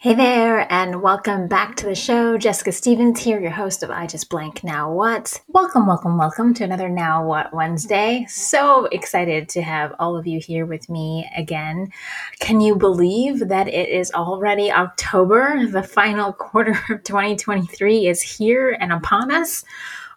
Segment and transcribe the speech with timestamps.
[0.00, 2.38] Hey there, and welcome back to the show.
[2.38, 5.40] Jessica Stephens here, your host of I Just Blank Now What.
[5.48, 8.24] Welcome, welcome, welcome to another Now What Wednesday.
[8.28, 11.90] So excited to have all of you here with me again.
[12.38, 15.66] Can you believe that it is already October?
[15.66, 19.64] The final quarter of 2023 is here and upon us.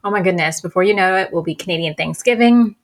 [0.03, 2.75] Oh my goodness, before you know it, will be Canadian Thanksgiving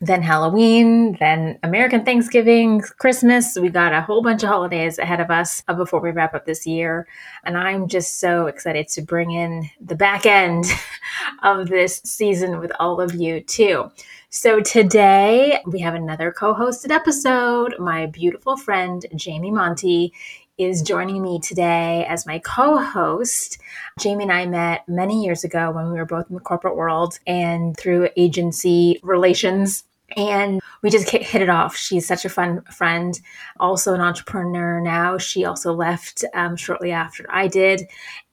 [0.00, 3.58] then Halloween, then American Thanksgiving, Christmas.
[3.60, 6.46] We got a whole bunch of holidays ahead of us uh, before we wrap up
[6.46, 7.06] this year.
[7.44, 10.64] And I'm just so excited to bring in the back end
[11.42, 13.90] of this season with all of you, too.
[14.30, 17.74] So today we have another co hosted episode.
[17.78, 20.14] My beautiful friend, Jami Monte,
[20.56, 23.58] is joining me today as my co host.
[23.98, 27.18] Jami and I met many years ago when we were both in the corporate world
[27.26, 29.84] and through agency relations
[30.16, 31.76] and we just hit it off.
[31.76, 33.18] She's such a fun friend,
[33.58, 35.18] also an entrepreneur now.
[35.18, 37.82] She also left um, shortly after I did,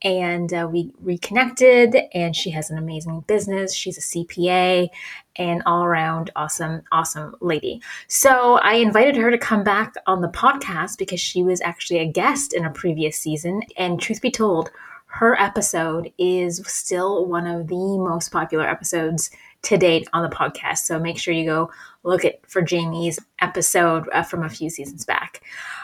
[0.01, 1.95] and uh, we reconnected.
[2.13, 3.73] And she has an amazing business.
[3.73, 4.89] She's a CPA
[5.35, 7.81] and all around awesome, awesome lady.
[8.07, 12.11] So I invited her to come back on the podcast because she was actually a
[12.11, 13.61] guest in a previous season.
[13.77, 14.71] And truth be told,
[15.07, 19.31] her episode is still one of the most popular episodes
[19.63, 20.79] to date on the podcast.
[20.79, 21.71] So make sure you go
[22.03, 25.41] look at for Jami's episode uh, from a few seasons back.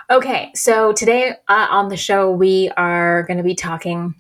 [0.09, 4.15] Okay, so today uh, on the show we are going to be talking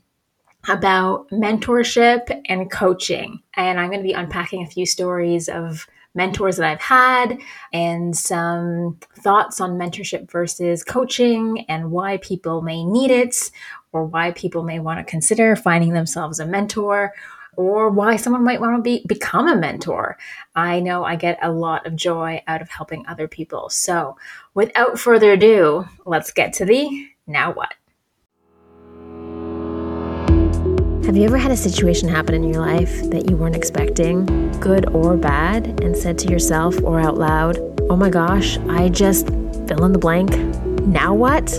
[0.69, 6.57] about mentorship and coaching, and I'm going to be unpacking a few stories of mentors
[6.57, 7.39] that I've had
[7.71, 13.51] and some thoughts on mentorship versus coaching and why people may need it
[13.91, 17.13] or why people may want to consider finding themselves a mentor
[17.55, 20.17] or why someone might want to be become a mentor.
[20.55, 23.69] I know I get a lot of joy out of helping other people.
[23.69, 24.17] So,
[24.53, 27.73] without further ado, let's get to the now what.
[31.05, 34.25] Have you ever had a situation happen in your life that you weren't expecting,
[34.59, 37.59] good or bad, and said to yourself or out loud,
[37.89, 39.27] "Oh my gosh, I just
[39.67, 40.35] fill in the blank.
[40.87, 41.51] Now what?"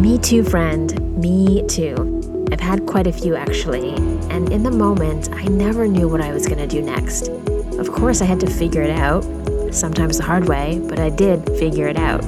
[0.00, 0.98] Me too, friend.
[1.16, 2.11] Me too.
[2.52, 3.94] I've had quite a few actually,
[4.28, 7.28] and in the moment, I never knew what I was going to do next.
[7.78, 9.22] Of course, I had to figure it out,
[9.72, 12.22] sometimes the hard way, but I did figure it out.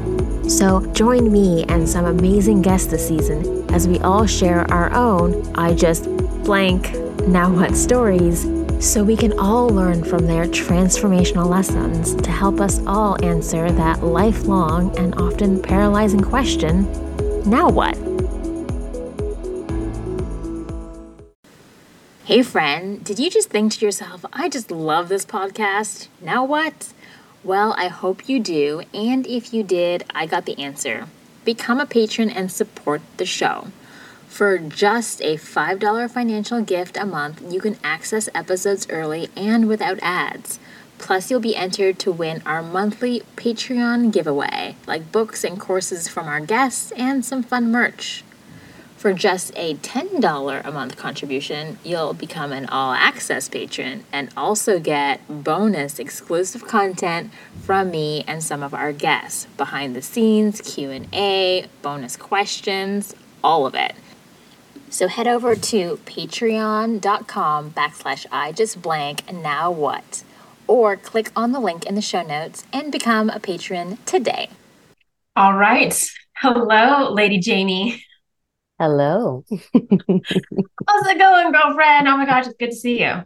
[0.51, 5.47] So, join me and some amazing guests this season as we all share our own
[5.55, 6.05] I just
[6.45, 6.95] blank
[7.27, 8.45] now what stories
[8.81, 14.03] so we can all learn from their transformational lessons to help us all answer that
[14.03, 16.85] lifelong and often paralyzing question
[17.45, 17.95] now what?
[22.27, 26.09] Hey, friend, did you just think to yourself, I just love this podcast?
[26.23, 26.89] Now what?
[27.43, 28.81] Well, I hope you do.
[28.95, 31.07] And if you did, I got the answer.
[31.45, 33.67] Become a patron and support the show.
[34.27, 39.99] For just a $5 financial gift a month, you can access episodes early and without
[40.01, 40.59] ads.
[40.97, 46.27] Plus, you'll be entered to win our monthly Patreon giveaway, like books and courses from
[46.27, 48.25] our guests and some fun merch.
[49.05, 54.81] For just a $10 a month contribution, you'll become an all access patron and also
[54.81, 57.31] get bonus exclusive content
[57.65, 63.75] from me and some of our guests, behind the scenes, Q&A, bonus questions, all of
[63.75, 63.93] it.
[64.89, 70.25] So head over to patreon.com backslash I just blank now what
[70.67, 74.49] or click on the link in the show notes and become a patron today.
[75.37, 75.95] All right.
[76.39, 78.03] Hello, Lady Jami.
[78.79, 79.45] Hello.
[79.51, 82.09] How's it going, girlfriend?
[82.09, 83.23] Oh my gosh, it's good to see you.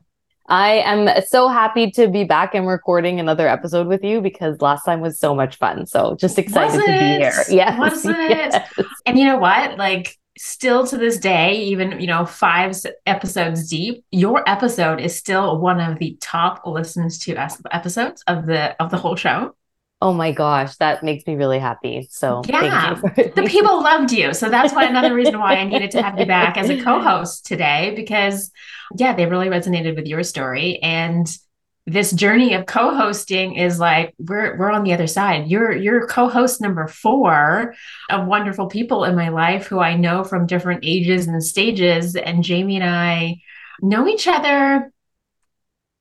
[0.50, 4.84] I am so happy to be back and recording another episode with you because last
[4.84, 5.86] time was so much fun.
[5.86, 7.32] So just excited to be here.
[7.50, 7.78] Yes.
[7.78, 8.16] Was it?
[8.16, 8.68] Yes.
[9.06, 9.78] And you know what?
[9.78, 12.74] Like still to this day, even, you know, five
[13.06, 18.80] episodes deep, your episode is still one of the top listens to episodes of the
[18.82, 19.54] of the whole show.
[20.00, 22.06] Oh my gosh, that makes me really happy.
[22.10, 24.32] So yeah, the people loved you.
[24.32, 27.46] So that's why another reason why I needed to have you back as a co-host
[27.46, 28.52] today because
[28.96, 31.28] yeah, they really resonated with your story and
[31.88, 35.48] this journey of co-hosting is like we're we're on the other side.
[35.48, 37.74] You're you're co-host number 4
[38.10, 42.44] of wonderful people in my life who I know from different ages and stages and
[42.44, 43.38] Jami and I
[43.80, 44.92] know each other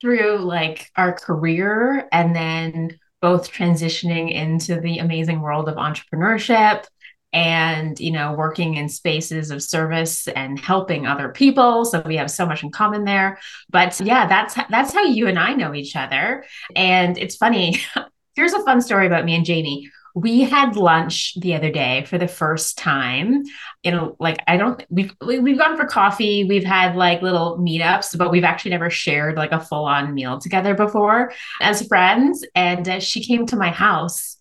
[0.01, 6.85] through like our career and then both transitioning into the amazing world of entrepreneurship
[7.33, 11.83] and you know working in spaces of service and helping other people.
[11.85, 13.39] So we have so much in common there.
[13.69, 16.45] But yeah that's that's how you and I know each other.
[16.75, 17.81] And it's funny
[18.35, 22.17] here's a fun story about me and Jami we had lunch the other day for
[22.17, 23.43] the first time.
[23.83, 28.17] You know, like I don't we've we've gone for coffee, we've had like little meetups,
[28.17, 32.43] but we've actually never shared like a full on meal together before as friends.
[32.55, 34.36] And uh, she came to my house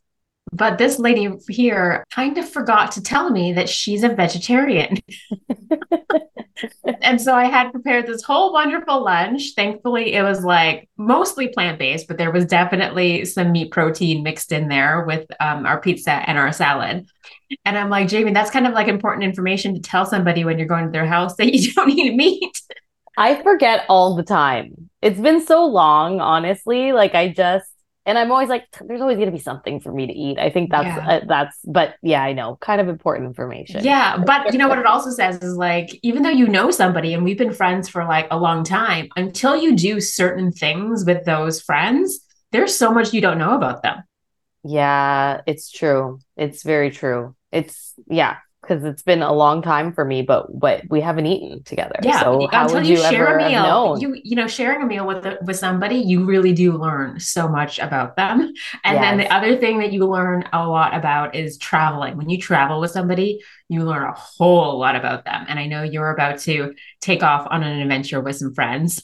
[0.53, 4.99] but this lady here kind of forgot to tell me that she's a vegetarian.
[7.03, 9.55] and so I had prepared this whole wonderful lunch.
[9.55, 14.53] Thankfully, it was like mostly plant based, but there was definitely some meat protein mixed
[14.53, 17.09] in there with um, our pizza and our salad.
[17.65, 20.69] And I'm like, Jami, that's kind of like important information to tell somebody when you're
[20.69, 22.61] going to their house that you don't eat meat.
[23.19, 24.91] I forget all the time.
[25.03, 26.93] It's been so long, honestly.
[26.93, 27.71] Like, I just,
[28.07, 30.39] and I'm always like, there's always going to be something for me to eat.
[30.39, 31.09] I think that's yeah.
[31.09, 33.85] uh, that's, but yeah, I know, kind of important information.
[33.85, 37.13] Yeah, but you know what it also says is like, even though you know somebody
[37.13, 41.25] and we've been friends for like a long time, until you do certain things with
[41.25, 42.21] those friends,
[42.53, 44.05] there's so much you don't know about them.
[44.63, 46.21] Yeah, it's true.
[46.37, 47.35] It's very true.
[47.51, 48.37] It's yeah,
[48.67, 51.97] because it's been a long time for me, but but we haven't eaten together.
[52.03, 54.87] Yeah, so how until would you, you share a meal, you you know, sharing a
[54.87, 58.53] meal with with somebody, you really do learn so much about them.
[58.85, 59.03] And yes.
[59.03, 62.17] then the other thing that you learn a lot about is traveling.
[62.17, 65.45] When you travel with somebody, you learn a whole lot about them.
[65.49, 69.03] And I know you're about to take off on an adventure with some friends.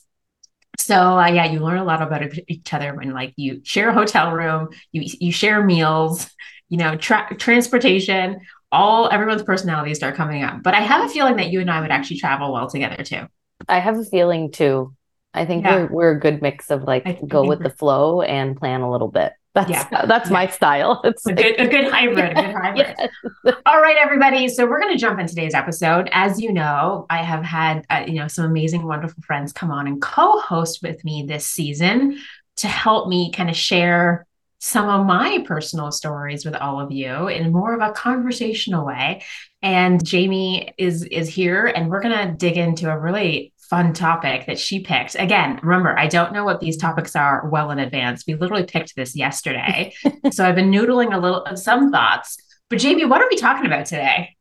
[0.79, 3.95] So uh, yeah, you learn a lot about each other when like you share a
[3.95, 6.31] hotel room, you you share meals,
[6.69, 8.41] you know, tra- transportation,
[8.73, 10.63] all everyone's personalities start coming up.
[10.63, 13.27] But I have a feeling that you and I would actually travel well together too.
[13.69, 14.95] I have a feeling too.
[15.35, 15.83] I think yeah.
[15.83, 19.09] we're we're a good mix of like go with the flow and plan a little
[19.09, 19.33] bit.
[19.55, 20.07] That's yeah.
[20.07, 20.33] that's yeah.
[20.33, 21.01] my style.
[21.05, 22.95] It's a good a good hybrid, a good hybrid.
[22.99, 23.55] yes.
[23.67, 24.49] All right, everybody.
[24.49, 26.09] So we're going to jump in today's episode.
[26.13, 29.87] As you know, I have had uh, you know some amazing, wonderful friends come on
[29.87, 32.19] and co-host with me this season
[32.57, 34.27] to help me kind of share
[34.65, 39.21] some of my personal stories with all of you in more of a conversational way.
[39.61, 44.47] And Jami is is here and we're going to dig into a really fun topic
[44.47, 45.17] that she picked.
[45.17, 48.23] Again, remember, I don't know what these topics are well in advance.
[48.25, 49.95] We literally picked this yesterday.
[50.31, 52.37] so I've been noodling a little of some thoughts.
[52.71, 54.37] But Jami, what are we talking about today?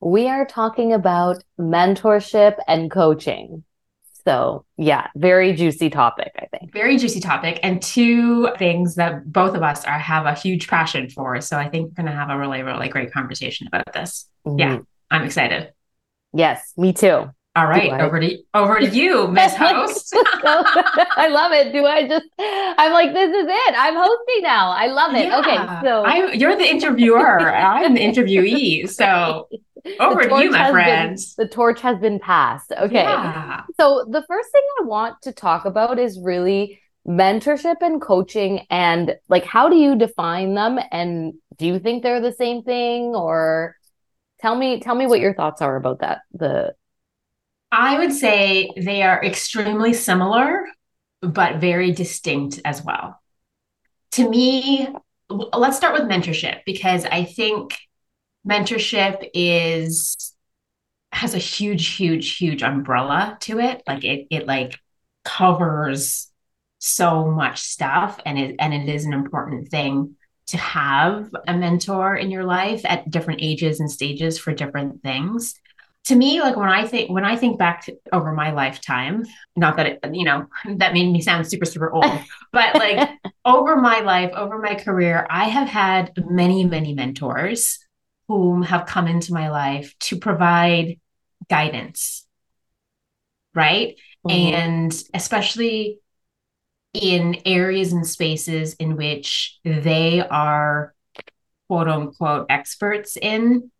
[0.00, 3.62] We are talking about mentorship and coaching.
[4.24, 6.72] So, yeah, very juicy topic, I think.
[6.72, 11.08] Very juicy topic and two things that both of us are have a huge passion
[11.08, 11.40] for.
[11.40, 14.28] So, I think we're going to have a really really great conversation about this.
[14.46, 14.58] Mm-hmm.
[14.58, 14.78] Yeah,
[15.10, 15.72] I'm excited.
[16.32, 17.30] Yes, me too.
[17.56, 20.14] All right, over to over to you, Miss Host.
[20.14, 21.72] I love it.
[21.72, 22.26] Do I just?
[22.38, 23.74] I'm like, this is it.
[23.76, 24.70] I'm hosting now.
[24.70, 25.26] I love it.
[25.26, 25.40] Yeah.
[25.40, 27.52] Okay, so I'm, you're the interviewer.
[27.52, 28.88] I'm the interviewee.
[29.00, 29.48] So
[30.00, 31.34] over to you, my friends.
[31.34, 32.72] Been, the torch has been passed.
[32.72, 33.02] Okay.
[33.02, 33.62] Yeah.
[33.78, 39.16] So the first thing I want to talk about is really mentorship and coaching and
[39.28, 43.74] like how do you define them and do you think they're the same thing or
[44.38, 46.74] tell me tell me what your thoughts are about that the
[47.72, 50.66] I would say they are extremely similar
[51.22, 53.20] but very distinct as well.
[54.12, 54.88] To me,
[55.28, 57.76] let's start with mentorship because I think
[58.46, 60.34] mentorship is
[61.12, 63.82] has a huge huge huge umbrella to it.
[63.86, 64.78] Like it it like
[65.24, 66.28] covers
[66.78, 70.16] so much stuff and it and it is an important thing
[70.46, 75.54] to have a mentor in your life at different ages and stages for different things.
[76.06, 79.76] To me like when i think when i think back to, over my lifetime not
[79.76, 80.46] that it you know
[80.78, 82.04] that made me sound super super old
[82.52, 83.10] but like
[83.44, 87.78] over my life over my career i have had many many mentors
[88.30, 91.00] whom have come into my life to provide
[91.48, 92.24] guidance,
[93.56, 93.96] right?
[94.24, 94.54] Mm-hmm.
[94.54, 95.98] And especially
[96.94, 100.94] in areas and spaces in which they are
[101.66, 103.72] quote unquote experts in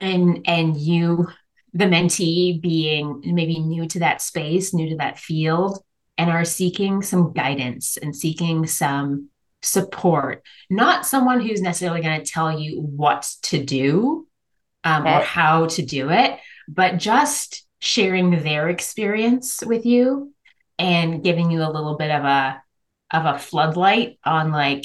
[0.00, 1.26] and and you
[1.74, 5.82] the mentee being maybe new to that space new to that field
[6.16, 9.30] and are seeking some guidance and seeking some
[9.62, 14.26] support, not someone who's necessarily going to tell you what to do
[14.84, 15.16] um, okay.
[15.16, 16.38] or how to do it,
[16.68, 20.32] but just sharing their experience with you
[20.78, 22.62] and giving you a little bit of a
[23.12, 24.84] of a floodlight on like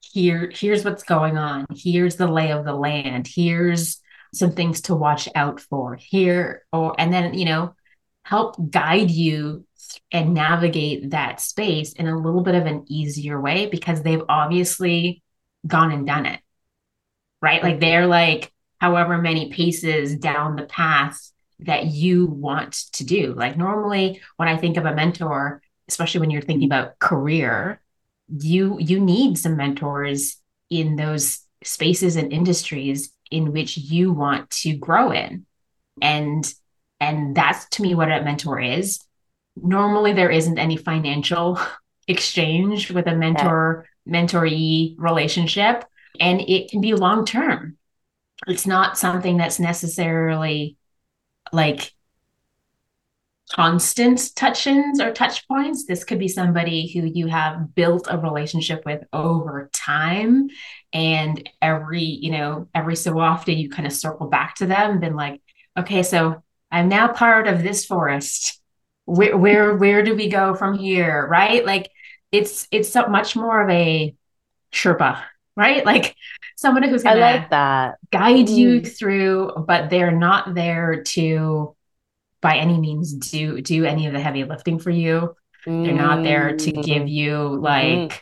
[0.00, 1.66] here here's what's going on.
[1.74, 3.26] Here's the lay of the land.
[3.26, 4.00] Here's
[4.32, 5.96] some things to watch out for.
[5.96, 7.74] Here or and then you know
[8.26, 9.64] help guide you
[10.10, 15.22] and navigate that space in a little bit of an easier way because they've obviously
[15.64, 16.40] gone and done it.
[17.40, 17.62] Right?
[17.62, 21.30] Like they're like however many paces down the path
[21.60, 23.32] that you want to do.
[23.32, 27.80] Like normally when I think of a mentor, especially when you're thinking about career,
[28.28, 30.36] you you need some mentors
[30.68, 35.46] in those spaces and industries in which you want to grow in
[36.02, 36.52] and
[37.00, 39.00] and that's to me what a mentor is.
[39.56, 41.58] Normally there isn't any financial
[42.08, 45.84] exchange with a mentor mentoree relationship
[46.20, 47.76] and it can be long term
[48.46, 50.76] it's not something that's necessarily
[51.52, 51.92] like
[53.52, 55.86] constant touch-ins or touch points.
[55.86, 60.48] This could be somebody who you have built a relationship with over time
[60.92, 65.00] and every you know every so often you kind of circle back to them and
[65.00, 65.40] been like
[65.76, 68.60] okay so i'm now part of this forest
[69.04, 71.90] where where where do we go from here right like
[72.32, 74.14] it's it's so much more of a
[74.72, 75.22] sherpa
[75.56, 76.14] right like
[76.56, 78.56] someone who's gonna I like that guide mm.
[78.56, 81.76] you through but they're not there to
[82.46, 85.34] by any means do do any of the heavy lifting for you.
[85.66, 85.84] Mm.
[85.84, 87.10] They're not there to give mm.
[87.10, 87.62] you mm-hmm.
[87.62, 88.20] like mm.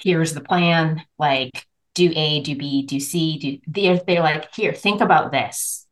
[0.00, 4.72] here's the plan, like do A, do B, do C, do they're they're like, here,
[4.72, 5.86] think about this.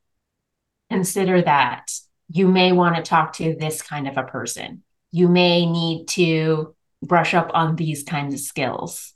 [0.90, 1.93] Consider that.
[2.28, 4.83] You may want to talk to this kind of a person.
[5.12, 9.14] You may need to brush up on these kinds of skills.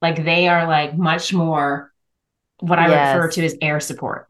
[0.00, 1.92] Like they are like much more
[2.60, 3.16] what I yes.
[3.16, 4.28] refer to as air support.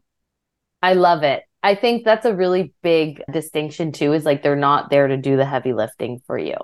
[0.81, 1.43] I love it.
[1.63, 5.35] I think that's a really big distinction too, is like they're not there to do
[5.35, 6.55] the heavy lifting for you.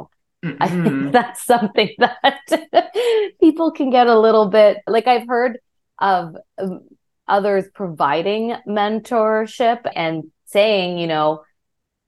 [0.46, 0.62] Mm-hmm.
[0.62, 2.92] I think that's something that
[3.40, 5.60] people can get a little bit like I've heard
[6.00, 6.82] of um,
[7.32, 11.44] others providing mentorship and saying, you know,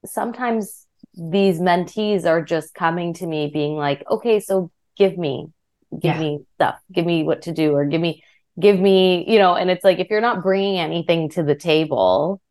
[0.06, 5.48] sometimes these mentees are just coming to me being like, okay, so give me,
[5.92, 6.20] give yeah.
[6.20, 8.22] me stuff, give me what to do, or give me,
[8.60, 12.42] give me, you know, and it's like if you're not bringing anything to the table,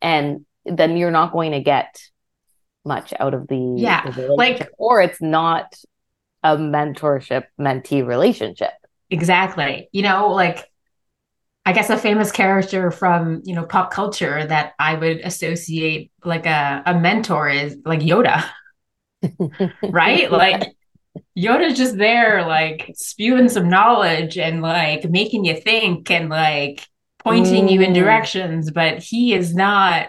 [0.00, 2.00] and then you're not going to get
[2.84, 5.74] much out of the yeah the like or it's not
[6.42, 8.70] a mentorship mentee relationship.
[9.10, 9.88] Exactly.
[9.92, 10.70] You know like
[11.68, 16.46] i guess a famous character from you know pop culture that i would associate like
[16.46, 18.44] a, a mentor is like yoda
[19.90, 20.74] right like
[21.36, 26.86] yoda's just there like spewing some knowledge and like making you think and like
[27.18, 27.72] pointing mm.
[27.72, 27.94] you in mm.
[27.94, 30.08] directions, but he is not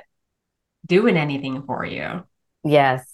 [0.85, 2.23] doing anything for you.
[2.63, 3.05] Yes.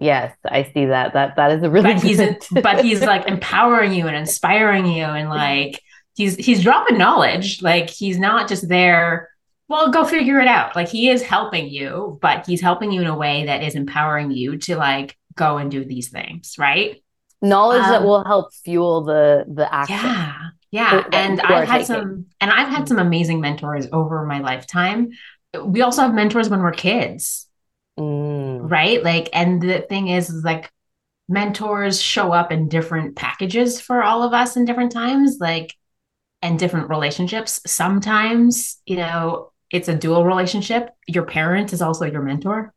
[0.00, 1.12] Yes, I see that.
[1.12, 4.86] That that is a really but he's a, but he's like empowering you and inspiring
[4.86, 5.82] you and like
[6.14, 7.62] he's he's dropping knowledge.
[7.62, 9.30] Like he's not just there,
[9.68, 10.76] well, go figure it out.
[10.76, 14.30] Like he is helping you, but he's helping you in a way that is empowering
[14.30, 17.02] you to like go and do these things, right?
[17.40, 19.96] Knowledge um, that will help fuel the the action.
[19.96, 20.36] Yeah.
[20.70, 21.86] Yeah, and I've had taking.
[21.86, 25.10] some and I've had some amazing mentors over my lifetime.
[25.62, 27.46] We also have mentors when we're kids.
[27.98, 28.70] Mm.
[28.70, 29.02] Right?
[29.02, 30.70] Like and the thing is, is like
[31.28, 35.74] mentors show up in different packages for all of us in different times like
[36.42, 37.60] and different relationships.
[37.66, 40.90] Sometimes, you know, it's a dual relationship.
[41.06, 42.74] Your parent is also your mentor.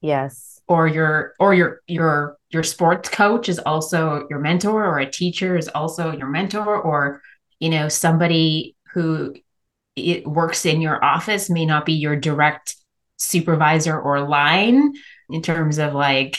[0.00, 0.60] Yes.
[0.68, 5.56] Or your or your your your sports coach is also your mentor or a teacher
[5.56, 7.20] is also your mentor or
[7.58, 9.34] you know somebody who
[9.96, 12.76] it works in your office may not be your direct
[13.18, 14.92] supervisor or line
[15.30, 16.38] in terms of like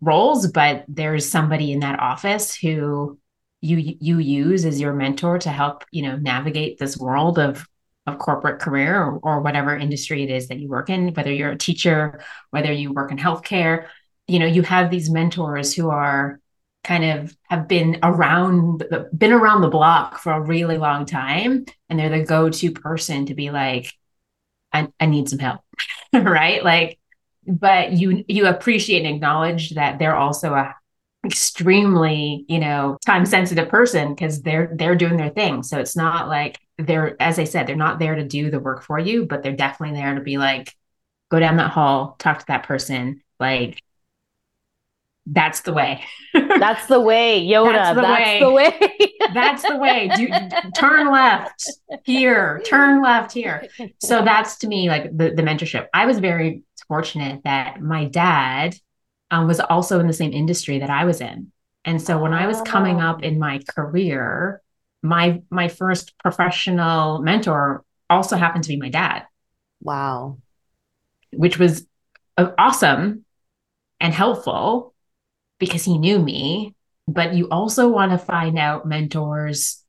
[0.00, 3.18] roles but there's somebody in that office who
[3.64, 7.66] you you use as your mentor to help you know navigate this world of
[8.06, 11.52] of corporate career or, or whatever industry it is that you work in whether you're
[11.52, 13.86] a teacher whether you work in healthcare
[14.26, 16.40] you know you have these mentors who are
[16.82, 18.84] kind of have been around
[19.16, 23.34] been around the block for a really long time and they're the go-to person to
[23.34, 23.90] be like
[24.72, 25.62] i, I need some help
[26.22, 26.62] right?
[26.62, 26.98] Like
[27.46, 30.74] but you you appreciate and acknowledge that they're also a
[31.24, 36.28] extremely you know time sensitive person because they're they're doing their thing so it's not
[36.28, 39.42] like they're as i said they're not there to do the work for you but
[39.42, 40.74] they're definitely there to be like
[41.30, 43.80] go down that hall talk to that person like
[45.26, 46.04] that's the way.
[46.34, 47.72] that's the way, Yoda.
[47.72, 48.40] That's the that's way.
[48.40, 49.12] The way.
[49.34, 50.10] that's the way.
[50.14, 50.28] Do,
[50.76, 51.66] turn left
[52.04, 52.60] here.
[52.66, 53.66] Turn left here.
[54.00, 55.86] So that's to me like the, the mentorship.
[55.94, 58.76] I was very fortunate that my dad
[59.34, 61.50] um, was also in the same industry that I was in,
[61.84, 64.62] and so when I was coming up in my career,
[65.02, 69.24] my my first professional mentor also happened to be my dad.
[69.80, 70.38] Wow,
[71.32, 71.86] which was
[72.36, 73.24] uh, awesome
[74.00, 74.94] and helpful
[75.58, 76.74] because he knew me.
[77.06, 79.84] But you also want to find out mentors,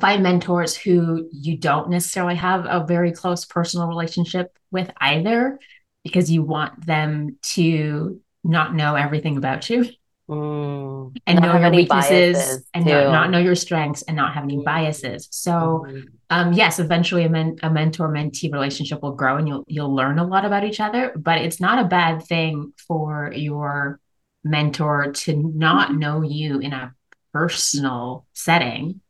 [0.00, 5.58] find mentors who you don't necessarily have a very close personal relationship with either,
[6.04, 9.88] because you want them to not know everything about you.
[10.28, 11.16] mm.
[11.26, 14.64] and know your weaknesses and not, not, know your strengths and not have any mm.
[14.64, 15.28] biases.
[15.30, 16.00] So, mm-hmm.
[16.30, 20.18] um, yes, eventually a, men- a mentor mentee relationship will grow and you'll you'll learn
[20.18, 21.12] a lot about each other.
[21.16, 24.00] But it's not a bad thing for your
[24.44, 25.98] mentor to not mm-hmm.
[25.98, 26.94] know you in a
[27.32, 29.00] personal setting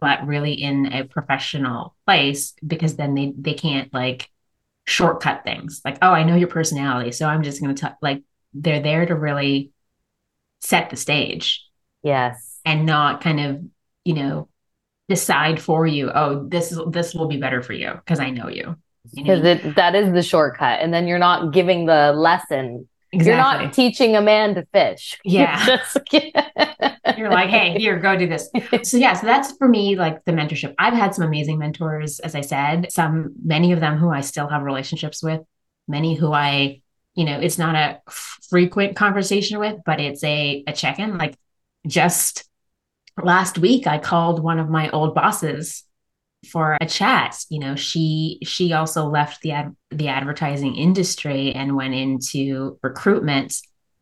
[0.00, 4.30] but really in a professional place because then they they can't like
[4.86, 8.22] shortcut things like oh i know your personality so i'm just going to like
[8.60, 9.70] they're there to really
[10.60, 11.64] set the stage
[12.02, 13.62] yes and not kind of
[14.04, 14.48] you know
[15.08, 18.48] decide for you oh this is this will be better for you because i know
[18.48, 18.76] you
[19.14, 19.72] because you know?
[19.72, 23.32] that is the shortcut and then you're not giving the lesson Exactly.
[23.32, 25.18] You're not teaching a man to fish.
[25.24, 25.64] Yeah.
[25.66, 28.50] You're, just, You're like, hey, here, go do this.
[28.82, 30.74] So yeah, so that's for me like the mentorship.
[30.78, 34.48] I've had some amazing mentors, as I said, some many of them who I still
[34.48, 35.40] have relationships with,
[35.86, 36.82] many who I,
[37.18, 38.00] you know, it's not a
[38.48, 41.18] frequent conversation with, but it's a, a check-in.
[41.18, 41.36] Like
[41.84, 42.48] just
[43.20, 45.82] last week, I called one of my old bosses
[46.48, 47.36] for a chat.
[47.50, 53.56] You know she she also left the ad, the advertising industry and went into recruitment.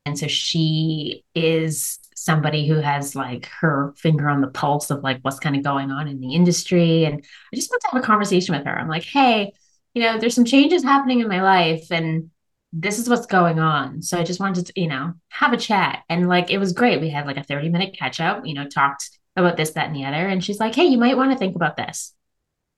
[0.05, 5.21] And so she is somebody who has like her finger on the pulse of like
[5.23, 7.07] what's kind of going on in the industry.
[7.07, 8.79] And i just want to have a conversation with her.
[8.79, 9.55] I'm like hey
[9.95, 12.31] you know there's some changes happening in my life and
[12.79, 16.03] this is what's going on so i just wanted to you know have a chat
[16.09, 18.67] and like it was great we had like a 30 minute catch up you know
[18.67, 21.39] talked about this that and the other and she's like hey you might want to
[21.39, 22.15] think about this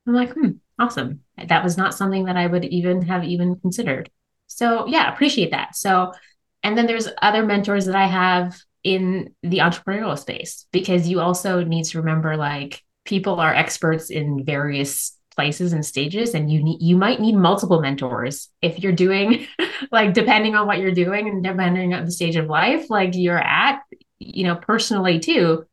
[0.09, 1.21] I'm like, hmm, awesome.
[1.37, 4.11] That was not something that I would even have even considered.
[4.47, 5.77] So yeah, appreciate that.
[5.77, 6.13] So,
[6.63, 11.63] and then there's other mentors that I have in the entrepreneurial space because you also
[11.63, 16.83] need to remember like people are experts in various places and stages and you need
[16.83, 19.47] you might need multiple mentors if you're doing
[19.93, 23.39] like depending on what you're doing and depending on the stage of life like you're
[23.39, 23.83] at
[24.19, 25.65] you know personally too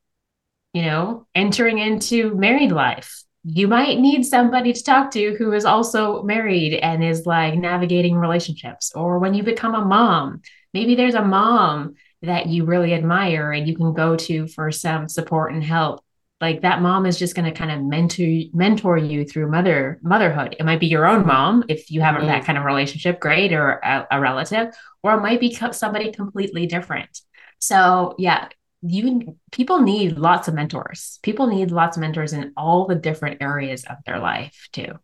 [0.76, 5.66] you know entering into married life you might need somebody to talk to who is
[5.66, 8.92] also married and is like navigating relationships.
[8.96, 10.42] Or when you become a mom,
[10.74, 15.08] maybe there's a mom that you really admire and you can go to for some
[15.08, 16.05] support and help.
[16.46, 20.56] Like that mom is just going to kind of mentor mentor you through mother motherhood.
[20.60, 22.28] It might be your own mom if you have mm-hmm.
[22.28, 24.68] that kind of relationship, great, or a, a relative,
[25.02, 27.20] or it might be somebody completely different.
[27.58, 28.50] So yeah,
[28.84, 31.18] you people need lots of mentors.
[31.24, 35.00] People need lots of mentors in all the different areas of their life too.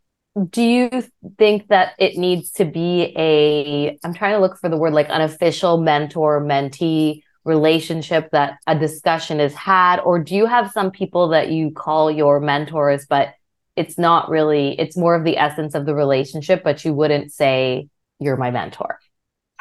[0.52, 0.92] Do you
[1.40, 5.10] think that it needs to be a I'm trying to look for the word like
[5.10, 11.30] unofficial mentor mentee relationship that a discussion is had or do you have some people
[11.30, 13.34] that you call your mentors but
[13.76, 17.88] it's not really it's more of the essence of the relationship but you wouldn't say
[18.20, 19.00] you're my mentor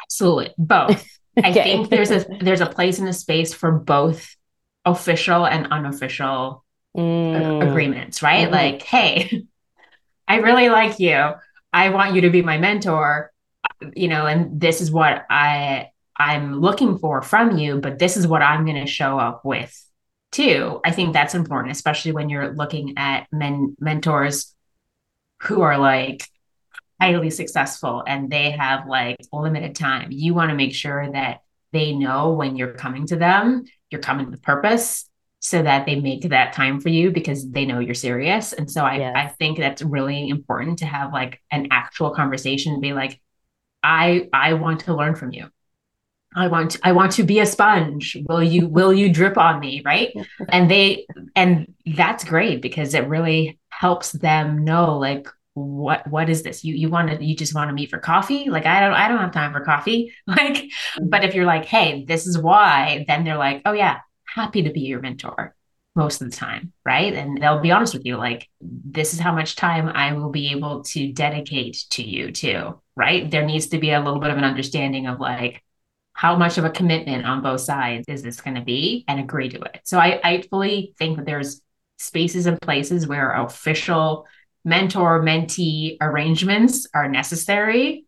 [0.03, 1.07] absolutely both
[1.43, 4.35] I think there's a there's a place in a space for both
[4.85, 6.63] official and unofficial
[6.95, 7.69] mm.
[7.69, 8.45] agreements, right?
[8.45, 8.53] Mm-hmm.
[8.53, 9.43] Like, hey,
[10.27, 11.31] I really like you.
[11.73, 13.31] I want you to be my mentor,
[13.95, 18.27] you know, and this is what I I'm looking for from you, but this is
[18.27, 19.75] what I'm going to show up with
[20.31, 20.79] too.
[20.85, 24.53] I think that's important, especially when you're looking at men mentors
[25.41, 26.23] who are like
[27.01, 31.41] highly successful and they have like limited time, you want to make sure that
[31.73, 36.21] they know when you're coming to them, you're coming with purpose so that they make
[36.29, 38.53] that time for you because they know you're serious.
[38.53, 39.13] And so I, yes.
[39.15, 43.19] I think that's really important to have like an actual conversation and be like,
[43.81, 45.49] I I want to learn from you.
[46.35, 48.17] I want I want to be a sponge.
[48.27, 50.13] Will you will you drip on me, right?
[50.49, 56.43] And they and that's great because it really helps them know like what what is
[56.43, 56.63] this?
[56.63, 58.49] You you want to you just want to meet for coffee?
[58.49, 60.13] Like i don't i don't have time for coffee.
[60.27, 60.71] Like
[61.03, 64.71] but if you're like hey this is why then they're like oh yeah happy to
[64.71, 65.53] be your mentor
[65.95, 66.71] most of the time.
[66.85, 67.13] Right?
[67.13, 70.51] And they'll be honest with you like this is how much time i will be
[70.51, 72.79] able to dedicate to you too.
[72.95, 73.29] Right?
[73.29, 75.61] There needs to be a little bit of an understanding of like
[76.21, 79.49] how much of a commitment on both sides is this going to be and agree
[79.49, 81.61] to it so i i fully think that there's
[81.97, 84.25] spaces and places where official
[84.63, 88.05] mentor mentee arrangements are necessary.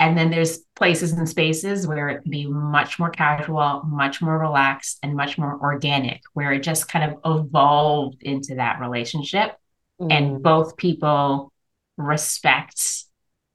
[0.00, 4.38] And then there's places and spaces where it can be much more casual, much more
[4.38, 9.56] relaxed, and much more organic, where it just kind of evolved into that relationship.
[10.00, 10.12] Mm.
[10.12, 11.52] And both people
[11.96, 13.04] respect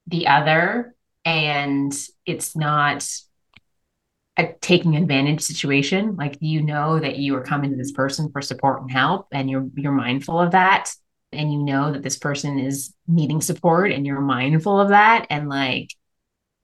[0.07, 0.93] the other.
[1.23, 1.93] And
[2.25, 3.07] it's not
[4.37, 6.15] a taking advantage situation.
[6.15, 9.49] Like you know that you are coming to this person for support and help, and
[9.49, 10.91] you're you're mindful of that
[11.31, 15.49] and you know that this person is needing support and you're mindful of that and
[15.49, 15.89] like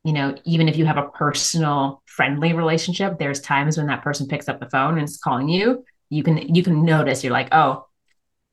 [0.03, 4.27] you know, even if you have a personal friendly relationship, there's times when that person
[4.27, 5.83] picks up the phone and is calling you.
[6.09, 7.85] You can you can notice you're like, oh,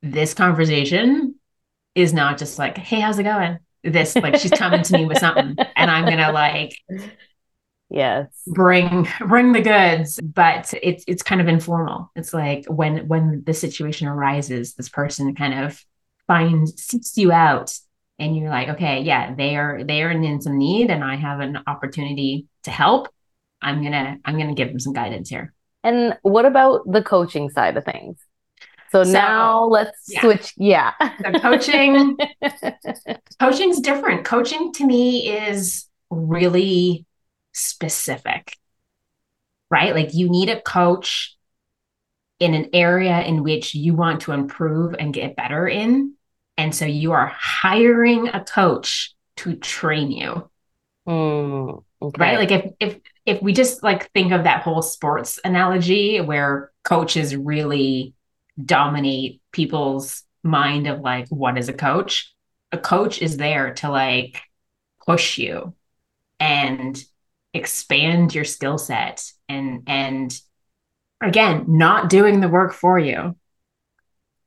[0.01, 1.35] this conversation
[1.95, 3.59] is not just like, hey, how's it going?
[3.83, 6.77] This like she's coming to me with something, and I'm gonna like
[7.89, 8.27] yes.
[8.47, 12.11] Bring bring the goods but it's it's kind of informal.
[12.15, 15.83] It's like when when the situation arises this person kind of
[16.27, 17.73] finds seeks you out
[18.19, 21.39] and you're like okay yeah they are they are in some need and i have
[21.39, 23.09] an opportunity to help.
[23.61, 25.53] I'm gonna i'm gonna give them some guidance here.
[25.83, 28.19] And what about the coaching side of things?
[28.91, 30.21] So, so now let's yeah.
[30.21, 30.93] switch yeah.
[31.23, 32.17] So coaching
[33.39, 34.25] coaching's different.
[34.25, 37.05] Coaching to me is really
[37.57, 38.55] specific,
[39.69, 39.93] right?
[39.93, 41.35] Like you need a coach
[42.39, 46.13] in an area in which you want to improve and get better in.
[46.57, 50.49] And so you are hiring a coach to train you.
[51.07, 52.21] Mm, okay.
[52.21, 52.37] Right?
[52.37, 57.35] Like if if if we just like think of that whole sports analogy where coaches
[57.35, 58.13] really
[58.63, 62.33] dominate people's mind of like what is a coach?
[62.71, 64.41] A coach is there to like
[65.05, 65.73] push you
[66.39, 67.01] and
[67.57, 70.39] expand your skill set and and
[71.21, 73.35] again not doing the work for you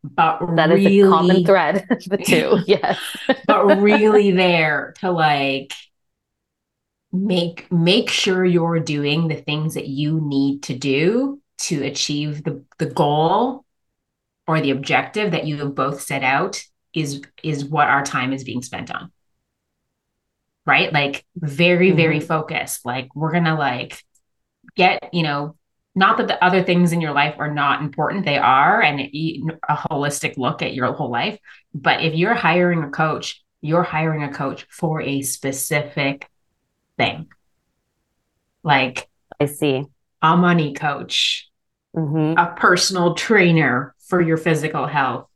[0.03, 2.99] but that really, is a common thread the two yes.
[3.47, 5.73] but really there to like
[7.13, 12.65] make make sure you're doing the things that you need to do to achieve the
[12.79, 13.65] the goal
[14.47, 16.63] or the objective that you have both set out
[16.95, 19.13] is is what our time is being spent on
[20.67, 20.93] right?
[20.93, 21.97] Like very, mm-hmm.
[21.97, 22.85] very focused.
[22.85, 24.03] Like we're gonna like
[24.77, 25.57] get, you know,
[25.95, 29.77] not that the other things in your life are not important, they are, and a
[29.91, 31.39] holistic look at your whole life.
[31.75, 36.29] But if you're hiring a coach, you're hiring a coach for a specific
[36.97, 37.29] thing.
[38.63, 39.09] Like
[39.41, 39.85] I see
[40.23, 41.51] a money coach,
[41.97, 42.39] mm-hmm.
[42.39, 45.30] a personal trainer for your physical health,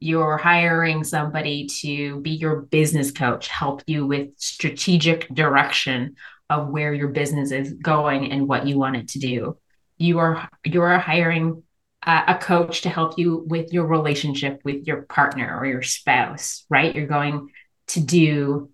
[0.00, 6.16] you're hiring somebody to be your business coach, help you with strategic direction
[6.48, 9.58] of where your business is going and what you want it to do.
[9.98, 11.62] You are you are hiring
[12.04, 16.64] a, a coach to help you with your relationship with your partner or your spouse,
[16.70, 16.94] right?
[16.94, 17.50] You're going
[17.88, 18.70] to do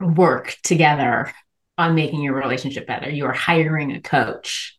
[0.00, 1.32] work together
[1.78, 3.08] on making your relationship better.
[3.08, 4.78] You are hiring a coach.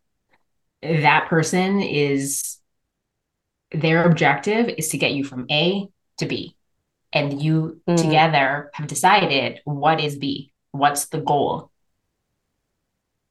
[0.81, 2.56] That person is
[3.71, 6.55] their objective is to get you from A to B.
[7.13, 7.97] And you mm.
[7.97, 11.71] together have decided what is B, what's the goal.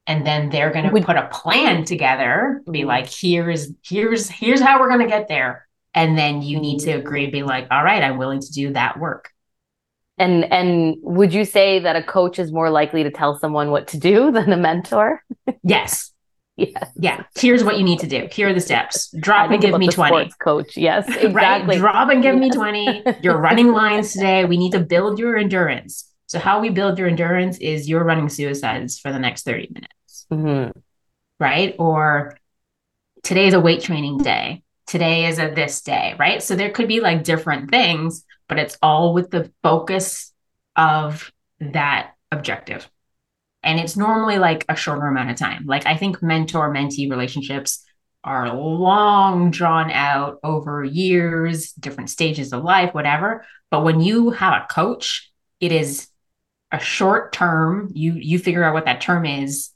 [0.07, 2.87] And then they're going to put a plan together, be mm.
[2.87, 5.67] like, here's, here's, here's how we're going to get there.
[5.93, 8.99] And then you need to agree be like, all right, I'm willing to do that
[8.99, 9.31] work.
[10.17, 13.87] And and would you say that a coach is more likely to tell someone what
[13.89, 15.23] to do than a mentor?
[15.63, 16.11] yes.
[16.57, 16.91] Yes.
[16.95, 17.23] Yeah.
[17.35, 18.27] Here's what you need to do.
[18.31, 19.11] Here are the steps.
[19.19, 20.31] Drop and give me 20.
[20.39, 20.75] coach.
[20.75, 21.07] Yes.
[21.27, 21.33] Exactly.
[21.75, 21.79] right.
[21.79, 23.03] Drop and give me 20.
[23.21, 24.43] You're running lines today.
[24.45, 26.11] We need to build your endurance.
[26.25, 30.25] So, how we build your endurance is you're running suicides for the next 30 minutes.
[30.31, 30.79] Mm-hmm.
[31.39, 31.75] Right.
[31.77, 32.35] Or
[33.23, 34.63] today is a weight training day.
[34.87, 36.15] Today is a this day.
[36.17, 36.41] Right.
[36.41, 40.33] So, there could be like different things, but it's all with the focus
[40.75, 42.89] of that objective
[43.67, 45.65] and it's normally like a shorter amount of time.
[45.65, 47.83] Like i think mentor mentee relationships
[48.23, 53.45] are long drawn out over years different stages of life whatever.
[53.69, 56.07] But when you have a coach it is
[56.71, 57.91] a short term.
[57.93, 59.71] You you figure out what that term is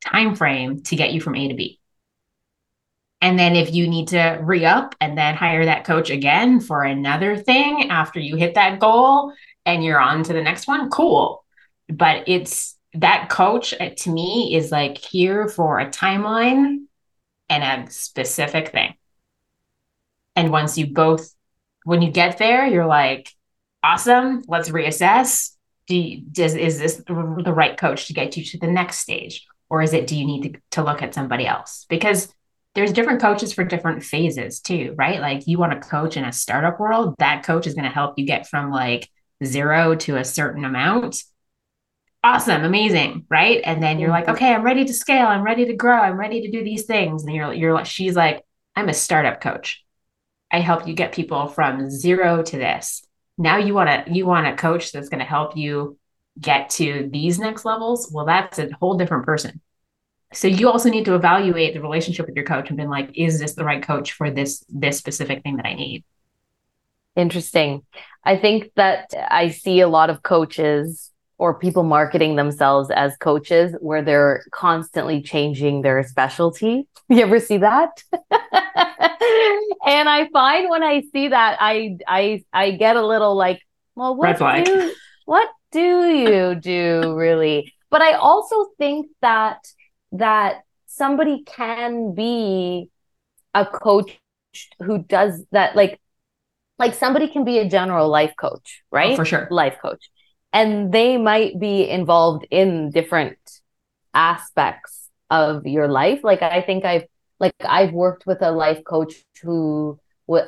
[0.00, 1.80] time frame to get you from a to b.
[3.22, 7.36] And then if you need to re-up and then hire that coach again for another
[7.36, 9.32] thing after you hit that goal
[9.64, 11.45] and you're on to the next one cool
[11.88, 16.84] but it's that coach uh, to me is like here for a timeline
[17.48, 18.94] and a specific thing.
[20.34, 21.32] And once you both,
[21.84, 23.32] when you get there, you're like,
[23.82, 25.52] awesome, let's reassess.
[25.86, 29.46] Do you, does, is this the right coach to get you to the next stage?
[29.68, 31.86] Or is it, do you need to, to look at somebody else?
[31.88, 32.32] Because
[32.74, 35.20] there's different coaches for different phases too, right?
[35.20, 38.18] Like you want to coach in a startup world, that coach is going to help
[38.18, 39.08] you get from like
[39.44, 41.22] zero to a certain amount
[42.26, 43.60] awesome, amazing, right?
[43.64, 44.34] And then you're like, mm-hmm.
[44.34, 47.24] okay, I'm ready to scale, I'm ready to grow, I'm ready to do these things.
[47.24, 49.84] And you're you're like, she's like, I'm a startup coach.
[50.50, 53.06] I help you get people from zero to this.
[53.38, 55.98] Now you want to you want a coach that's going to help you
[56.40, 58.10] get to these next levels.
[58.12, 59.60] Well, that's a whole different person.
[60.32, 63.38] So you also need to evaluate the relationship with your coach and be like, is
[63.38, 66.04] this the right coach for this this specific thing that I need?
[67.14, 67.82] Interesting.
[68.24, 73.74] I think that I see a lot of coaches or people marketing themselves as coaches
[73.80, 76.88] where they're constantly changing their specialty.
[77.08, 78.02] You ever see that?
[78.12, 83.60] and I find when I see that I I I get a little like,
[83.94, 84.92] well, what do
[85.24, 87.72] what do you do really?
[87.90, 89.58] But I also think that
[90.12, 92.90] that somebody can be
[93.54, 94.18] a coach
[94.80, 96.00] who does that like
[96.78, 99.12] like somebody can be a general life coach, oh, right?
[99.12, 99.48] Oh, for sure.
[99.50, 100.10] Life coach.
[100.52, 103.38] And they might be involved in different
[104.14, 106.20] aspects of your life.
[106.22, 107.04] Like I think I've
[107.38, 109.98] like I've worked with a life coach who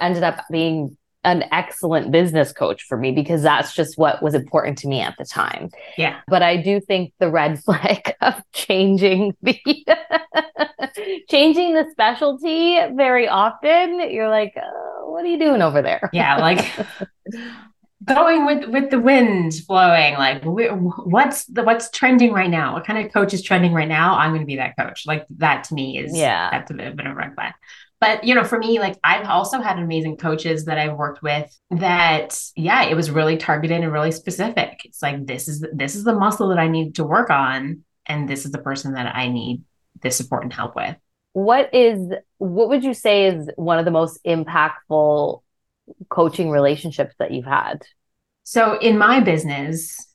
[0.00, 4.78] ended up being an excellent business coach for me because that's just what was important
[4.78, 5.68] to me at the time.
[5.96, 6.20] Yeah.
[6.28, 9.58] But I do think the red flag of changing the
[11.28, 16.08] changing the specialty very often, you're like, oh, what are you doing over there?
[16.12, 16.64] Yeah, like
[18.04, 22.74] going with with the wind flowing like what's the what's trending right now?
[22.74, 24.16] What kind of coach is trending right now?
[24.16, 25.06] I'm going to be that coach.
[25.06, 26.50] Like that to me is yeah.
[26.50, 27.54] that's a bit, a bit of a red flag.
[28.00, 31.52] But you know for me like i've also had amazing coaches that i've worked with
[31.70, 34.82] that yeah it was really targeted and really specific.
[34.84, 38.28] It's like this is this is the muscle that i need to work on and
[38.28, 39.64] this is the person that i need
[40.02, 40.96] the support and help with.
[41.32, 42.00] What is
[42.38, 45.42] what would you say is one of the most impactful
[46.08, 47.82] coaching relationships that you've had?
[48.44, 50.08] So in my business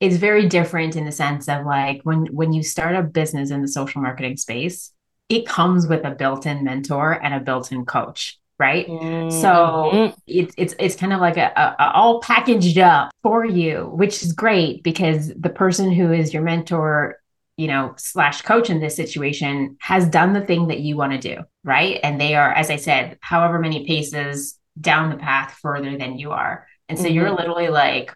[0.00, 3.62] it's very different in the sense of like when when you start a business in
[3.62, 4.92] the social marketing space
[5.28, 8.86] it comes with a built-in mentor and a built-in coach right?
[8.86, 9.38] Mm-hmm.
[9.38, 13.90] so it's it's it's kind of like a, a, a, all packaged up for you
[13.94, 17.20] which is great because the person who is your mentor
[17.56, 21.18] you know slash coach in this situation has done the thing that you want to
[21.18, 21.98] do right?
[22.02, 26.32] And they are as i said however many paces down the path further than you
[26.32, 26.66] are.
[26.88, 27.14] And so mm-hmm.
[27.14, 28.14] you're literally like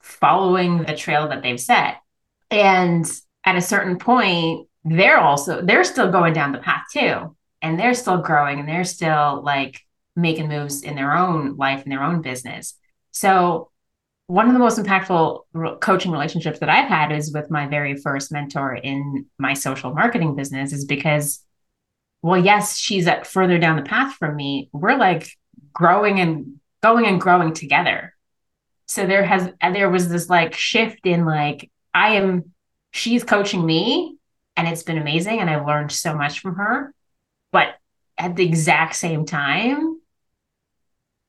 [0.00, 1.96] following the trail that they've set.
[2.50, 3.06] And
[3.44, 7.36] at a certain point they're also they're still going down the path too.
[7.62, 9.80] And they're still growing and they're still like
[10.16, 12.74] making moves in their own life and their own business.
[13.10, 13.70] So
[14.30, 17.96] one of the most impactful re- coaching relationships that i've had is with my very
[17.96, 21.40] first mentor in my social marketing business is because
[22.22, 24.70] well yes she's at further down the path from me.
[24.72, 25.36] We're like
[25.72, 28.14] growing and going and growing together
[28.86, 32.52] so there has there was this like shift in like i am
[32.92, 34.16] she's coaching me
[34.56, 36.94] and it's been amazing and I've learned so much from her.
[37.52, 37.76] But
[38.18, 40.00] at the exact same time,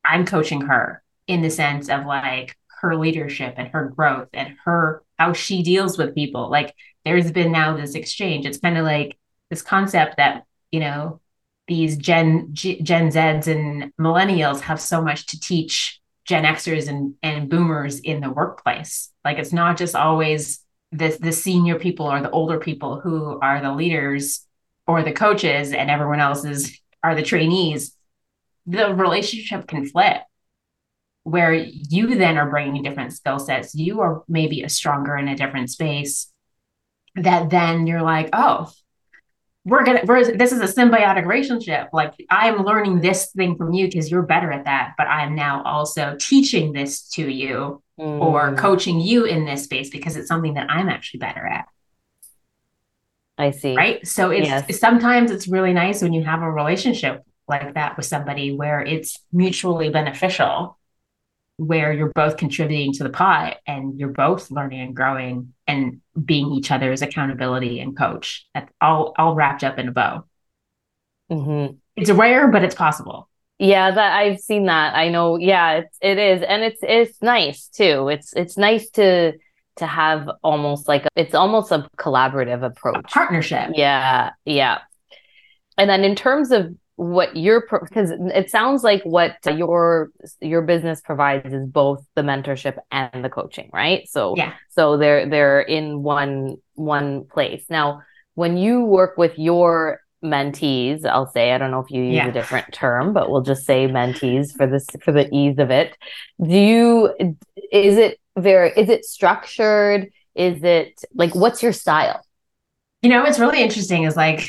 [0.04, 5.02] I'm coaching her in the sense of like her leadership and her growth and her
[5.18, 6.50] how she deals with people.
[6.50, 6.74] Like
[7.04, 8.44] there's been now this exchange.
[8.44, 9.16] It's kind of like
[9.50, 11.20] this concept that, you know,
[11.68, 17.14] these Gen G, Gen Zs and millennials have so much to teach Gen Xers and,
[17.22, 19.10] and boomers in the workplace.
[19.24, 23.60] Like it's not just always the the senior people or the older people who are
[23.60, 24.46] the leaders
[24.86, 27.96] or the coaches and everyone else is are the trainees
[28.66, 30.18] the relationship can flip
[31.24, 35.36] where you then are bringing different skill sets you are maybe a stronger in a
[35.36, 36.30] different space
[37.16, 38.70] that then you're like oh
[39.64, 43.86] we're gonna we're this is a symbiotic relationship like i'm learning this thing from you
[43.86, 48.20] because you're better at that but i'm now also teaching this to you mm.
[48.20, 51.66] or coaching you in this space because it's something that i'm actually better at
[53.38, 54.78] i see right so it's yes.
[54.80, 59.20] sometimes it's really nice when you have a relationship like that with somebody where it's
[59.32, 60.78] mutually beneficial
[61.56, 66.52] where you're both contributing to the pot and you're both learning and growing and being
[66.52, 68.46] each other's accountability and coach.
[68.54, 70.24] That's all all wrapped up in a bow.
[71.30, 71.76] Mm-hmm.
[71.96, 73.28] It's rare, but it's possible.
[73.58, 74.94] Yeah, that I've seen that.
[74.94, 75.36] I know.
[75.36, 78.08] Yeah, it's it is, and it's it's nice too.
[78.08, 79.32] It's it's nice to
[79.76, 83.70] to have almost like a, it's almost a collaborative approach, a partnership.
[83.74, 84.78] Yeah, yeah.
[85.78, 91.00] And then in terms of what your because it sounds like what your your business
[91.00, 94.08] provides is both the mentorship and the coaching right?
[94.08, 94.54] So yeah.
[94.70, 97.64] so they're they're in one one place.
[97.68, 98.02] Now
[98.34, 102.28] when you work with your mentees i'll say i don't know if you use yeah.
[102.28, 105.96] a different term but we'll just say mentees for this for the ease of it.
[106.40, 107.12] Do you
[107.72, 110.10] is it very is it structured?
[110.34, 112.24] Is it like what's your style?
[113.02, 114.48] You know what's really interesting is like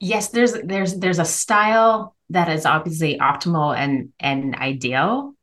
[0.00, 5.34] yes there's there's there's a style that is obviously optimal and and ideal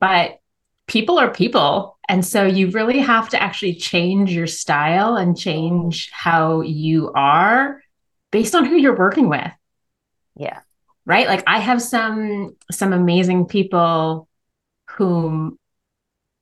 [0.00, 0.38] but
[0.88, 1.98] people are people.
[2.08, 7.80] And so you really have to actually change your style and change how you are
[8.32, 9.52] based on who you're working with.
[10.34, 10.60] Yeah.
[11.04, 11.26] Right?
[11.26, 14.28] Like i have some some amazing people
[14.90, 15.58] whom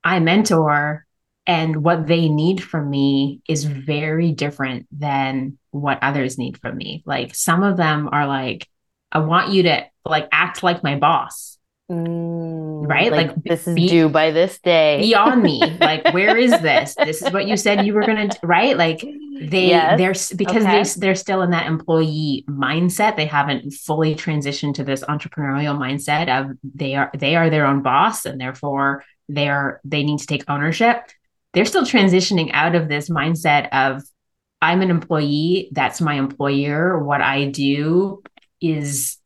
[0.02, 1.06] i mentor
[1.46, 7.02] and what they need from me is very different than what others need from me.
[7.06, 8.68] Like some of them are like,
[9.12, 11.56] I want you to like act like my boss.
[11.90, 13.12] Mm, right?
[13.12, 15.00] Like, like this is be, due by this day.
[15.00, 15.60] Be on me.
[15.80, 16.96] like, where is this?
[16.96, 18.76] This is what you said you were gonna right?
[18.76, 19.00] Like
[19.40, 19.98] they yes.
[19.98, 20.82] they're because okay.
[20.82, 23.16] they they're still in that employee mindset.
[23.16, 27.82] They haven't fully transitioned to this entrepreneurial mindset of they are they are their own
[27.82, 31.02] boss and therefore they are they need to take ownership.
[31.52, 34.02] They're still transitioning out of this mindset of
[34.60, 37.02] I'm an employee, that's my employer.
[37.02, 38.22] What I do
[38.60, 39.18] is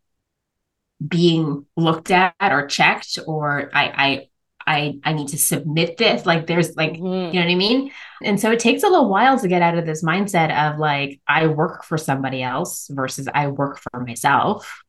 [1.06, 4.28] being looked at or checked or I I
[4.66, 6.26] I I need to submit this.
[6.26, 7.34] Like there's like, mm-hmm.
[7.34, 7.90] you know what I mean?
[8.22, 11.20] And so it takes a little while to get out of this mindset of like
[11.26, 14.82] I work for somebody else versus I work for myself.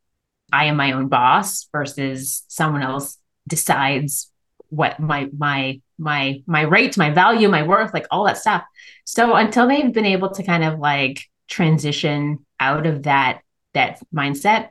[0.51, 4.32] I am my own boss versus someone else decides
[4.69, 8.63] what my my my my rate, my value, my worth, like all that stuff.
[9.05, 13.41] So until they've been able to kind of like transition out of that
[13.73, 14.69] that mindset,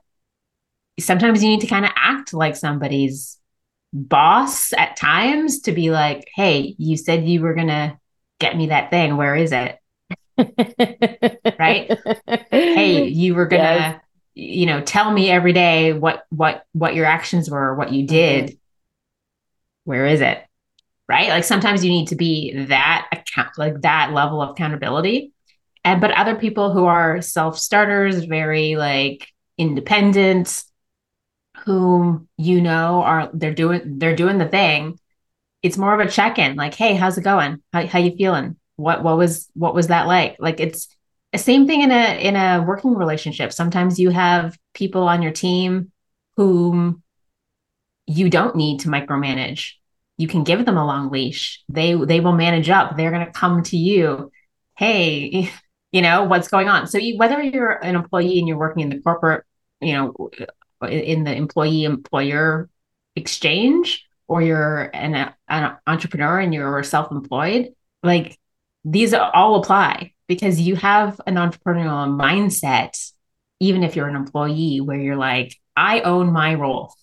[0.98, 3.38] sometimes you need to kind of act like somebody's
[3.92, 7.98] boss at times to be like, hey, you said you were going to
[8.38, 9.16] get me that thing.
[9.16, 9.78] Where is it?
[11.58, 11.98] right?
[12.50, 14.00] Hey, you were going to, yes.
[14.34, 18.44] you know, tell me every day what, what, what your actions were, what you did.
[18.44, 18.56] Mm-hmm.
[19.84, 20.44] Where is it?
[21.10, 21.28] Right.
[21.28, 25.32] Like sometimes you need to be that account, like that level of accountability.
[25.84, 29.26] And, but other people who are self starters, very like
[29.58, 30.62] independent,
[31.64, 35.00] whom you know are they're doing they're doing the thing
[35.64, 37.60] it's more of a check-in like hey how's it going?
[37.72, 38.54] How, how you feeling?
[38.76, 40.36] What what was what was that like?
[40.38, 40.96] Like it's
[41.32, 43.52] the same thing in a in a working relationship.
[43.52, 45.90] Sometimes you have people on your team
[46.36, 47.02] whom
[48.06, 49.72] you don't need to micromanage
[50.20, 51.62] you can give them a long leash.
[51.68, 52.96] They they will manage up.
[52.96, 54.30] They're going to come to you
[54.76, 55.50] hey
[55.92, 56.86] you know what's going on?
[56.86, 59.44] So you, whether you're an employee and you're working in the corporate
[59.80, 60.30] you know
[60.88, 62.68] in the employee employer
[63.16, 68.38] exchange or you're an, an entrepreneur and you're self-employed like
[68.84, 73.12] these all apply because you have an entrepreneurial mindset
[73.58, 76.94] even if you're an employee where you're like i own my role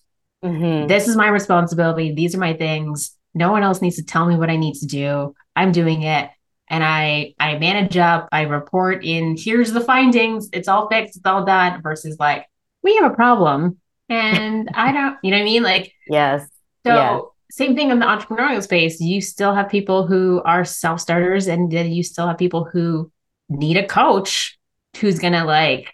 [0.44, 0.88] mm-hmm.
[0.88, 4.36] this is my responsibility these are my things no one else needs to tell me
[4.36, 6.30] what i need to do i'm doing it
[6.70, 11.26] and i i manage up i report in here's the findings it's all fixed it's
[11.26, 12.46] all done versus like
[12.84, 13.78] we have a problem
[14.10, 15.64] and I don't, you know what I mean?
[15.64, 16.48] Like, yes.
[16.86, 17.22] So, yes.
[17.52, 19.00] same thing in the entrepreneurial space.
[19.00, 23.12] You still have people who are self starters, and then you still have people who
[23.50, 24.58] need a coach
[24.98, 25.94] who's going to like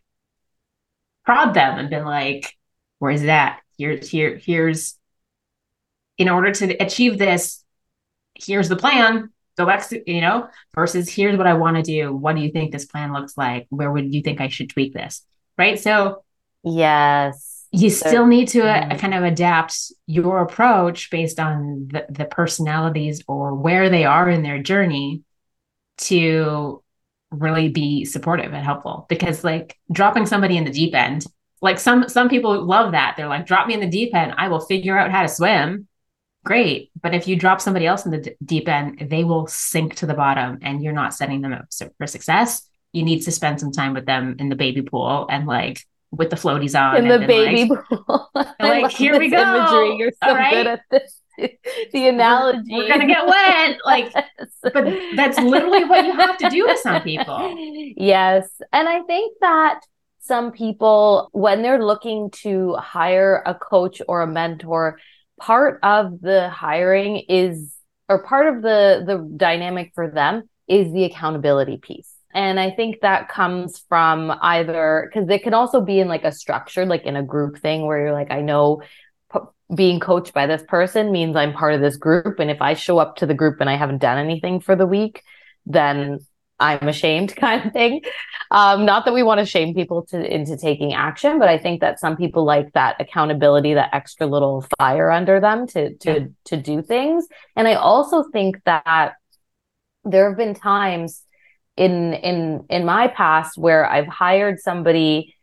[1.25, 2.53] prod them and been like,
[2.99, 3.59] where's that?
[3.77, 4.97] Here's, here, here's,
[6.17, 7.63] in order to achieve this,
[8.35, 9.29] here's the plan.
[9.57, 12.13] Go back, to, you know, versus here's what I want to do.
[12.13, 13.67] What do you think this plan looks like?
[13.69, 15.23] Where would you think I should tweak this?
[15.57, 15.79] Right.
[15.79, 16.23] So,
[16.63, 17.65] Yes.
[17.71, 23.23] You still need to uh, kind of adapt your approach based on the, the personalities
[23.27, 25.23] or where they are in their journey
[25.97, 26.83] to
[27.31, 31.25] really be supportive and helpful because like dropping somebody in the deep end
[31.63, 34.47] like some some people love that they're like drop me in the deep end i
[34.47, 35.87] will figure out how to swim
[36.45, 39.95] great but if you drop somebody else in the d- deep end they will sink
[39.95, 41.65] to the bottom and you're not setting them up
[41.97, 45.47] for success you need to spend some time with them in the baby pool and
[45.47, 45.79] like
[46.11, 48.29] with the floaties on in the baby like, pool.
[48.59, 49.41] like here we go.
[49.41, 49.97] Imagery.
[49.97, 50.53] You're so right?
[50.53, 51.19] good at this.
[51.91, 52.61] the analogy.
[52.69, 53.79] We're, we're, gonna get wet.
[53.83, 54.13] Like,
[54.61, 57.55] but that's literally what you have to do with some people.
[57.97, 59.79] Yes, and I think that
[60.23, 64.99] some people, when they're looking to hire a coach or a mentor,
[65.39, 67.75] part of the hiring is,
[68.09, 73.01] or part of the the dynamic for them is the accountability piece and I think
[73.01, 77.15] that comes from either because it can also be in like a structure, like in
[77.15, 78.81] a group thing where you're like, I know
[79.73, 82.39] being coached by this person means I'm part of this group.
[82.39, 84.85] And if I show up to the group and I haven't done anything for the
[84.85, 85.23] week,
[85.65, 86.19] then
[86.63, 88.01] I'm ashamed kind of thing.
[88.51, 91.81] Um, not that we want to shame people to into taking action, but I think
[91.81, 96.25] that some people like that accountability, that extra little fire under them to to yeah.
[96.45, 97.27] to do things.
[97.55, 99.13] And I also think that
[100.03, 101.23] there have been times
[101.75, 105.35] in in in my past where I've hired somebody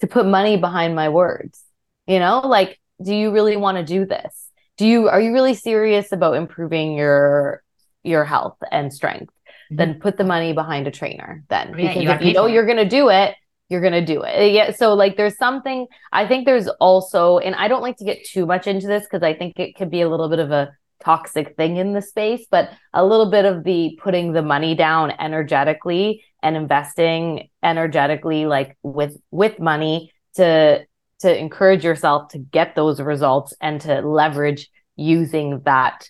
[0.00, 1.62] to put money behind my words.
[2.06, 4.50] You know, like do you really want to do this?
[4.76, 7.62] Do you are you really serious about improving your
[8.02, 9.32] your health and strength?
[9.70, 9.76] Mm-hmm.
[9.76, 11.68] Then put the money behind a trainer then.
[11.70, 13.34] Yeah, because you if you know you're going to do it,
[13.68, 14.52] you're going to do it.
[14.52, 18.24] Yeah, so like there's something I think there's also and I don't like to get
[18.24, 20.72] too much into this because I think it could be a little bit of a
[21.04, 25.12] toxic thing in the space, but a little bit of the putting the money down
[25.18, 30.84] energetically and investing energetically like with with money to
[31.20, 36.08] to encourage yourself to get those results and to leverage using that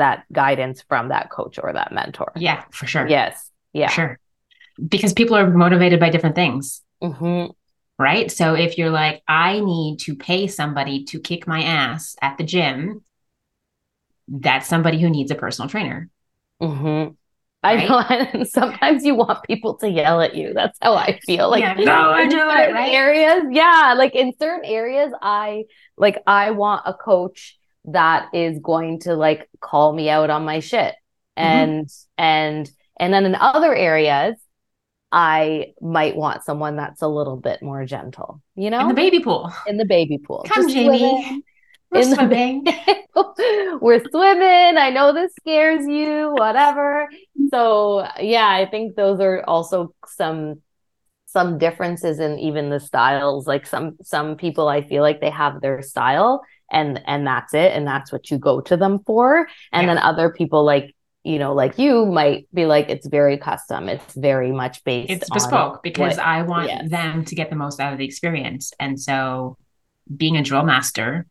[0.00, 2.32] that guidance from that coach or that mentor.
[2.34, 3.06] Yeah, for sure.
[3.06, 3.50] Yes.
[3.72, 3.88] Yeah.
[3.88, 4.18] For sure.
[4.88, 6.82] Because people are motivated by different things.
[7.02, 7.52] Mm-hmm.
[7.98, 8.30] Right.
[8.30, 12.44] So if you're like, I need to pay somebody to kick my ass at the
[12.44, 13.02] gym,
[14.26, 16.08] that's somebody who needs a personal trainer.
[16.62, 17.12] Mm-hmm.
[17.62, 17.88] I right?
[17.88, 18.00] know.
[18.40, 20.54] And sometimes you want people to yell at you.
[20.54, 21.50] That's how I feel.
[21.50, 22.40] Like, yeah, no, I do it.
[22.72, 22.92] Right?
[22.92, 23.94] Areas, yeah.
[23.98, 25.64] Like in certain areas, I
[25.98, 30.60] like I want a coach that is going to like call me out on my
[30.60, 30.94] shit,
[31.38, 31.42] mm-hmm.
[31.42, 32.22] and mm-hmm.
[32.22, 34.36] and and then in other areas,
[35.12, 38.42] I might want someone that's a little bit more gentle.
[38.54, 39.52] You know, in the baby pool.
[39.66, 40.44] In the baby pool.
[40.48, 41.42] Come, Just Jami.
[41.90, 42.66] We're in swimming.
[43.12, 44.78] The, we're swimming.
[44.78, 47.08] I know this scares you, whatever.
[47.50, 50.62] So yeah, I think those are also some
[51.26, 53.46] some differences in even the styles.
[53.46, 57.72] Like some some people I feel like they have their style and and that's it.
[57.72, 59.48] And that's what you go to them for.
[59.72, 59.94] And yeah.
[59.94, 63.90] then other people like you know, like you might be like, it's very custom.
[63.90, 65.10] It's very much based.
[65.10, 68.72] It's bespoke because what, I want them to get the most out of the experience.
[68.80, 69.58] And so,
[70.16, 71.26] being a drill master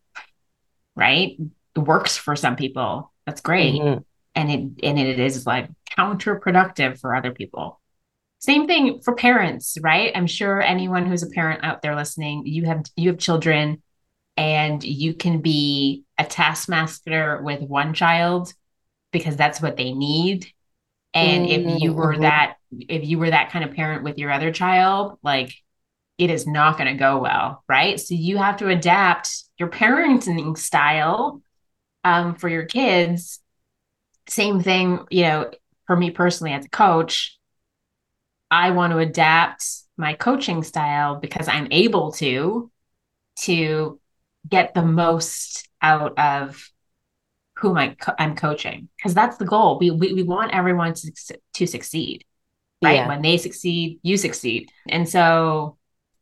[0.95, 1.37] right
[1.75, 4.01] works for some people that's great mm-hmm.
[4.35, 7.79] and it and it is like counterproductive for other people
[8.39, 12.65] same thing for parents right i'm sure anyone who's a parent out there listening you
[12.65, 13.81] have you have children
[14.39, 18.53] and you can be a taskmaster with one child
[19.11, 20.47] because that's what they need
[21.13, 21.69] and mm-hmm.
[21.69, 22.23] if you were mm-hmm.
[22.23, 25.53] that if you were that kind of parent with your other child like
[26.19, 27.97] it is not going to go well, right?
[27.97, 31.41] So you have to adapt your parenting style
[32.03, 33.39] um, for your kids.
[34.27, 35.51] Same thing, you know,
[35.87, 37.37] for me personally as a coach,
[38.51, 39.65] I want to adapt
[39.95, 42.69] my coaching style because I'm able to
[43.43, 43.99] to
[44.47, 46.69] get the most out of
[47.57, 49.79] whom I co- I'm coaching because that's the goal.
[49.79, 51.11] We, we we want everyone to
[51.55, 52.25] to succeed,
[52.81, 52.95] right?
[52.95, 53.07] Yeah.
[53.07, 55.77] When they succeed, you succeed, and so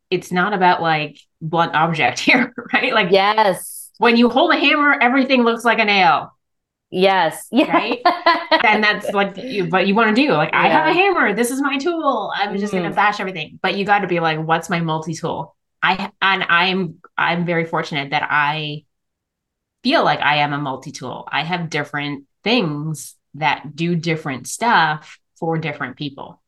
[0.09, 2.93] it's not about like blunt object here, right?
[2.93, 6.33] Like yes, when you hold a hammer, everything looks like a nail.
[6.89, 7.47] Yes.
[7.51, 7.65] Yeah.
[7.77, 8.01] Right.
[8.63, 10.31] and that's like you, what you want to do.
[10.31, 10.61] Like, yeah.
[10.61, 11.33] I have a hammer.
[11.33, 12.31] This is my tool.
[12.33, 12.59] I'm mm-hmm.
[12.59, 12.95] just gonna mm-hmm.
[12.95, 13.59] bash everything.
[13.61, 15.55] But you got to be like, what's my multi-tool?
[15.81, 18.85] I and I'm I'm very fortunate that I
[19.83, 21.27] feel like I am a multi-tool.
[21.31, 26.41] I have different things that do different stuff for different people.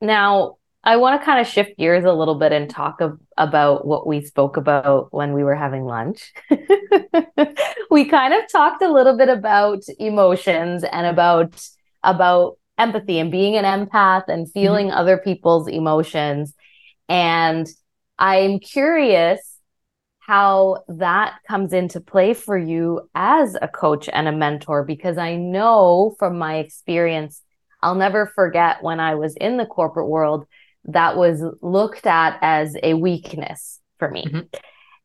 [0.00, 3.86] Now, I want to kind of shift gears a little bit and talk of, about
[3.86, 6.32] what we spoke about when we were having lunch.
[7.90, 11.62] we kind of talked a little bit about emotions and about
[12.02, 14.58] about empathy and being an empath and mm-hmm.
[14.58, 14.96] feeling mm-hmm.
[14.96, 16.54] other people's emotions.
[17.08, 17.68] And
[18.20, 19.40] I'm curious
[20.20, 25.34] how that comes into play for you as a coach and a mentor because I
[25.34, 27.42] know from my experience
[27.82, 30.46] I'll never forget when I was in the corporate world
[30.84, 34.24] that was looked at as a weakness for me.
[34.26, 34.40] Mm-hmm.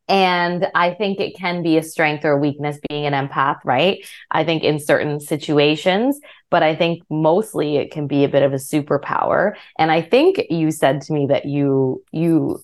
[0.08, 4.06] And I think it can be a strength or a weakness being an empath, right?
[4.30, 8.52] I think in certain situations, but I think mostly it can be a bit of
[8.52, 9.56] a superpower.
[9.78, 12.62] And I think you said to me that you you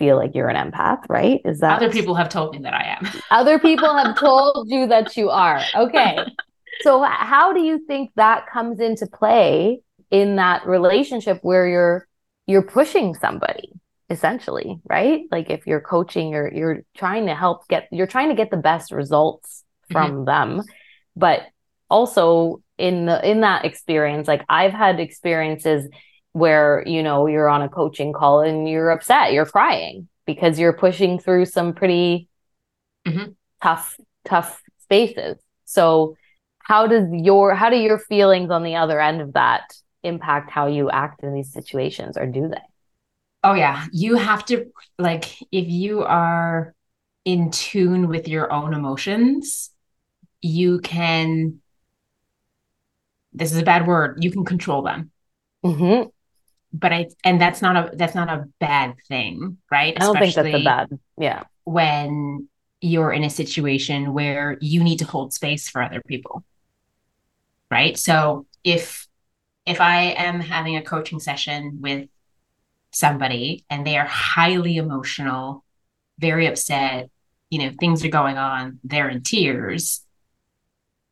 [0.00, 1.40] feel like you're an empath, right?
[1.44, 3.06] Is that other people have told me that I am.
[3.30, 5.62] other people have told you that you are.
[5.76, 6.18] Okay.
[6.82, 12.08] So how do you think that comes into play in that relationship where you're
[12.46, 13.70] you're pushing somebody
[14.08, 18.34] essentially right like if you're coaching you're you're trying to help get you're trying to
[18.34, 20.24] get the best results from mm-hmm.
[20.24, 20.62] them
[21.14, 21.42] but
[21.88, 25.88] also in the in that experience like i've had experiences
[26.32, 30.72] where you know you're on a coaching call and you're upset you're crying because you're
[30.72, 32.28] pushing through some pretty
[33.06, 33.32] mm-hmm.
[33.62, 36.16] tough tough spaces so
[36.58, 39.72] how does your how do your feelings on the other end of that
[40.02, 42.62] impact how you act in these situations or do they?
[43.42, 44.66] Oh yeah, you have to
[44.98, 46.74] like if you are
[47.24, 49.70] in tune with your own emotions,
[50.40, 51.60] you can
[53.32, 55.10] this is a bad word, you can control them.
[55.64, 56.08] Mm-hmm.
[56.72, 59.94] But I and that's not a that's not a bad thing, right?
[59.96, 61.00] I don't Especially think that's a bad.
[61.18, 61.42] Yeah.
[61.64, 62.48] When
[62.80, 66.44] you're in a situation where you need to hold space for other people.
[67.70, 67.98] Right?
[67.98, 69.06] So if
[69.66, 72.08] if I am having a coaching session with
[72.92, 75.64] somebody and they are highly emotional,
[76.18, 77.10] very upset,
[77.50, 80.04] you know, things are going on, they're in tears,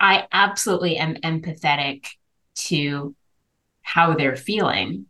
[0.00, 2.06] I absolutely am empathetic
[2.54, 3.14] to
[3.82, 5.06] how they're feeling,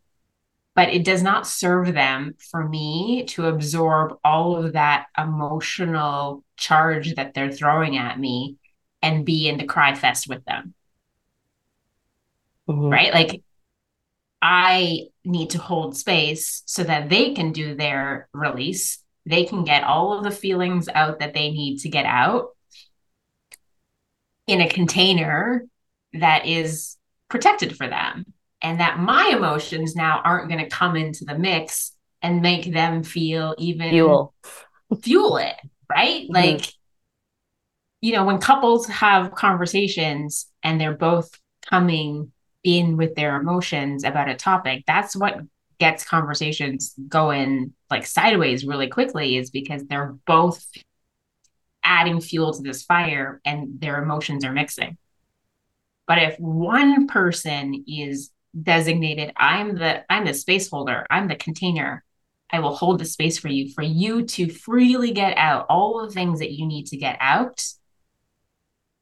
[0.79, 7.17] but it does not serve them for me to absorb all of that emotional charge
[7.17, 8.55] that they're throwing at me
[9.03, 10.75] and be in the cry fest with them.
[12.69, 12.91] Mm-hmm.
[12.91, 13.13] Right?
[13.13, 13.43] Like,
[14.41, 19.03] I need to hold space so that they can do their release.
[19.27, 22.51] They can get all of the feelings out that they need to get out
[24.47, 25.67] in a container
[26.13, 26.97] that is
[27.29, 31.93] protected for them and that my emotions now aren't going to come into the mix
[32.23, 34.35] and make them feel even fuel
[35.03, 35.57] fuel it
[35.91, 36.35] right mm-hmm.
[36.35, 36.73] like
[38.01, 41.31] you know when couples have conversations and they're both
[41.69, 42.33] coming
[42.65, 45.41] in with their emotions about a topic that's what
[45.79, 50.67] gets conversations going like sideways really quickly is because they're both
[51.89, 54.99] adding fuel to this fire and their emotions are mixing.
[56.07, 58.31] But if one person is
[58.61, 62.05] designated, I'm the I'm the space holder, I'm the container.
[62.51, 66.13] I will hold the space for you for you to freely get out all the
[66.13, 67.63] things that you need to get out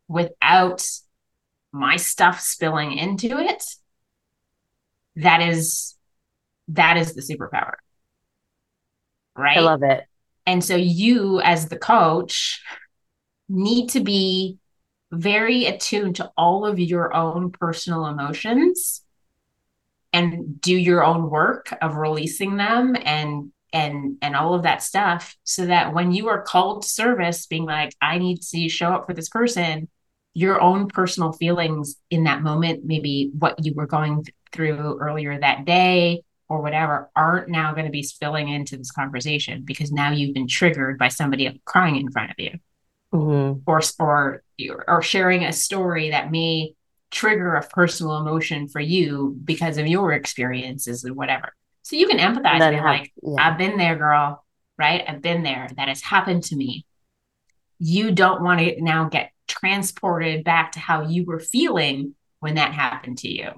[0.08, 0.84] without
[1.72, 3.64] my stuff spilling into it.
[5.16, 5.94] That is
[6.68, 7.74] that is the superpower.
[9.36, 9.58] Right?
[9.58, 10.04] I love it.
[10.46, 12.62] And so you, as the coach,
[13.48, 14.58] need to be
[15.12, 19.02] very attuned to all of your own personal emotions
[20.16, 25.36] and do your own work of releasing them and and and all of that stuff
[25.44, 29.06] so that when you are called to service being like i need to show up
[29.06, 29.88] for this person
[30.32, 35.66] your own personal feelings in that moment maybe what you were going through earlier that
[35.66, 40.34] day or whatever aren't now going to be spilling into this conversation because now you've
[40.34, 42.52] been triggered by somebody crying in front of you
[43.12, 43.58] mm-hmm.
[43.66, 44.42] or or
[44.88, 46.72] or sharing a story that may
[47.10, 51.54] trigger a personal emotion for you because of your experiences and whatever.
[51.82, 53.48] So you can empathize and like yeah.
[53.48, 54.44] i've been there girl
[54.78, 55.02] right?
[55.06, 55.68] I've been there.
[55.76, 56.84] That has happened to me.
[57.78, 62.72] You don't want to now get transported back to how you were feeling when that
[62.72, 63.50] happened to you.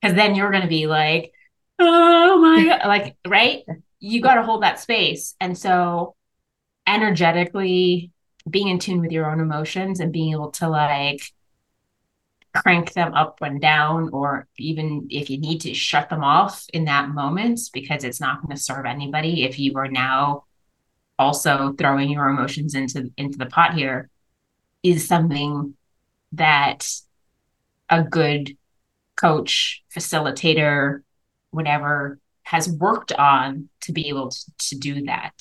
[0.00, 1.32] Because then you're going to be like
[1.78, 3.62] oh my god like right?
[4.00, 5.34] You got to hold that space.
[5.40, 6.14] And so
[6.86, 8.10] energetically
[8.48, 11.22] being in tune with your own emotions and being able to like
[12.54, 16.84] crank them up and down or even if you need to shut them off in
[16.84, 20.44] that moment because it's not going to serve anybody if you are now
[21.18, 24.08] also throwing your emotions into into the pot here
[24.82, 25.74] is something
[26.32, 26.88] that
[27.88, 28.56] a good
[29.16, 31.02] coach facilitator
[31.50, 35.32] whatever has worked on to be able to, to do that.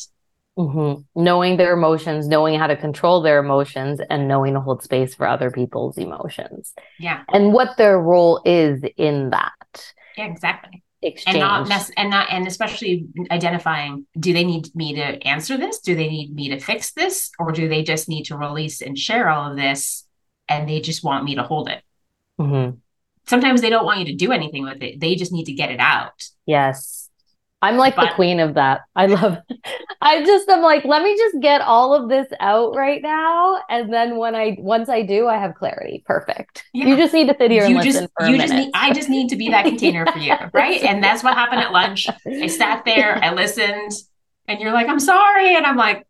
[0.57, 1.21] Mm-hmm.
[1.21, 5.27] Knowing their emotions, knowing how to control their emotions, and knowing to hold space for
[5.27, 6.73] other people's emotions.
[6.99, 7.23] Yeah.
[7.33, 9.93] And what their role is in that.
[10.15, 10.83] Yeah, exactly.
[11.01, 11.35] Exchange.
[11.35, 15.79] And not mess and not and especially identifying do they need me to answer this?
[15.79, 17.31] Do they need me to fix this?
[17.39, 20.07] Or do they just need to release and share all of this
[20.47, 21.83] and they just want me to hold it?
[22.39, 22.77] Mm-hmm
[23.25, 24.99] sometimes they don't want you to do anything with it.
[24.99, 26.23] They just need to get it out.
[26.45, 27.02] Yes.
[27.63, 28.81] I'm like but, the queen of that.
[28.95, 29.37] I love
[30.01, 33.61] I just I'm like, let me just get all of this out right now.
[33.69, 36.03] And then when I once I do, I have clarity.
[36.05, 36.65] Perfect.
[36.73, 36.87] Yeah.
[36.87, 38.93] You just need to sit here you and just, listen for you just need I
[38.93, 40.33] just need to be that container for you.
[40.53, 40.83] Right.
[40.83, 42.07] And that's what happened at lunch.
[42.27, 43.91] I sat there, I listened,
[44.47, 45.55] and you're like, I'm sorry.
[45.55, 46.05] And I'm like,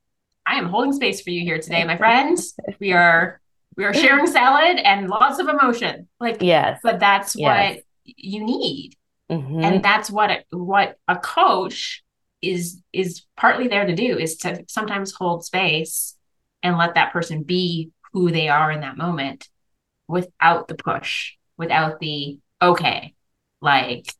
[0.46, 2.56] I am holding space for you here today, my friends.
[2.80, 3.40] We are
[3.78, 7.76] we are sharing salad and lots of emotion like yes but that's yes.
[7.76, 8.96] what you need
[9.34, 9.64] mm-hmm.
[9.64, 12.04] and that's what it, what a coach
[12.42, 16.16] is is partly there to do is to sometimes hold space
[16.62, 19.48] and let that person be who they are in that moment
[20.08, 23.14] without the push without the okay
[23.62, 24.14] like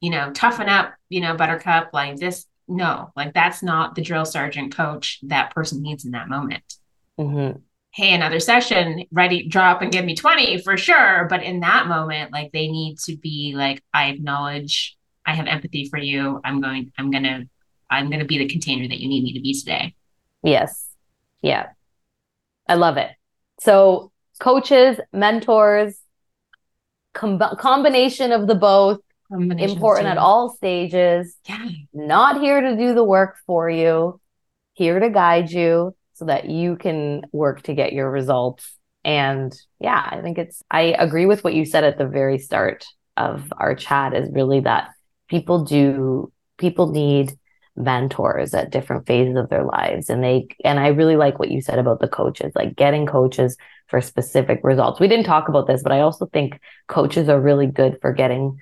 [0.00, 4.24] you know toughen up you know buttercup like this no like that's not the drill
[4.24, 6.76] sergeant coach that person needs in that moment
[7.18, 7.58] mm-hmm
[7.94, 11.28] hey, another session, ready, drop and give me 20 for sure.
[11.30, 15.88] But in that moment, like they need to be like, I acknowledge, I have empathy
[15.88, 16.40] for you.
[16.42, 17.48] I'm going, I'm going to,
[17.88, 19.94] I'm going to be the container that you need me to be today.
[20.42, 20.88] Yes.
[21.40, 21.68] Yeah.
[22.68, 23.12] I love it.
[23.60, 25.96] So, coaches, mentors,
[27.12, 28.98] com- combination of the both,
[29.30, 31.36] important at all stages.
[31.48, 31.68] Yeah.
[31.92, 34.20] Not here to do the work for you,
[34.72, 38.76] here to guide you so that you can work to get your results.
[39.04, 42.86] And yeah, I think it's, I agree with what you said at the very start
[43.16, 44.88] of our chat is really that
[45.28, 47.32] people do, people need
[47.76, 50.08] mentors at different phases of their lives.
[50.08, 53.56] And they, and I really like what you said about the coaches, like getting coaches
[53.88, 55.00] for specific results.
[55.00, 58.58] We didn't talk about this, but I also think coaches are really good for getting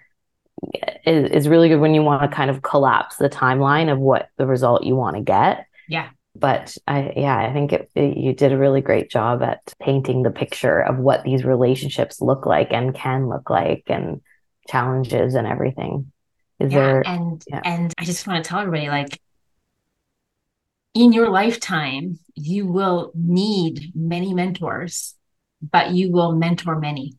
[1.04, 4.28] is, is really good when you want to kind of collapse the timeline of what
[4.36, 5.66] the result you want to get.
[5.88, 6.08] Yeah.
[6.42, 10.22] But I, yeah, I think it, it, you did a really great job at painting
[10.22, 14.20] the picture of what these relationships look like and can look like and
[14.68, 16.12] challenges and everything.
[16.58, 17.62] Is yeah, there, and, yeah.
[17.64, 19.20] and I just want to tell everybody like,
[20.94, 25.14] in your lifetime, you will need many mentors,
[25.62, 27.14] but you will mentor many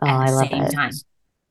[0.00, 0.72] oh, at the same it.
[0.72, 0.92] time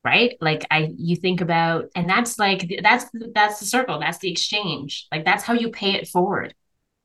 [0.03, 4.29] right like i you think about and that's like that's that's the circle that's the
[4.29, 6.53] exchange like that's how you pay it forward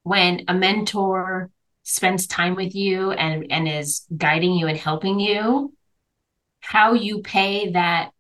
[0.09, 1.51] when a mentor
[1.83, 5.73] spends time with you and and is guiding you and helping you
[6.61, 8.11] how you pay that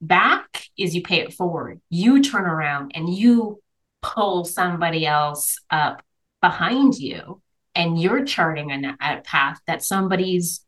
[0.00, 1.80] back is you pay it forward.
[1.90, 3.60] You turn around and you
[4.00, 6.02] pull somebody else up
[6.40, 7.42] behind you
[7.74, 10.64] and you're charting a, a path that somebody's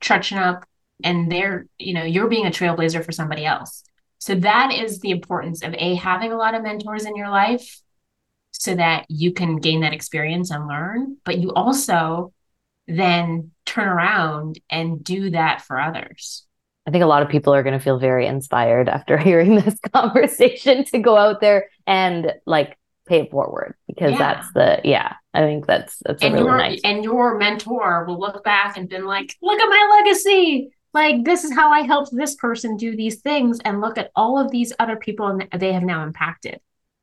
[0.00, 0.66] trudging up
[1.02, 3.84] and they're you know you're being a trailblazer for somebody else.
[4.18, 7.82] So that is the importance of a having a lot of mentors in your life
[8.64, 12.32] so that you can gain that experience and learn but you also
[12.86, 16.46] then turn around and do that for others
[16.86, 19.78] I think a lot of people are going to feel very inspired after hearing this
[19.92, 24.18] conversation to go out there and like pay it forward because yeah.
[24.18, 26.80] that's the yeah I think that's that's and really your nice.
[26.84, 31.42] and your mentor will look back and been like, look at my legacy like this
[31.44, 34.72] is how I helped this person do these things and look at all of these
[34.78, 36.60] other people and they have now impacted.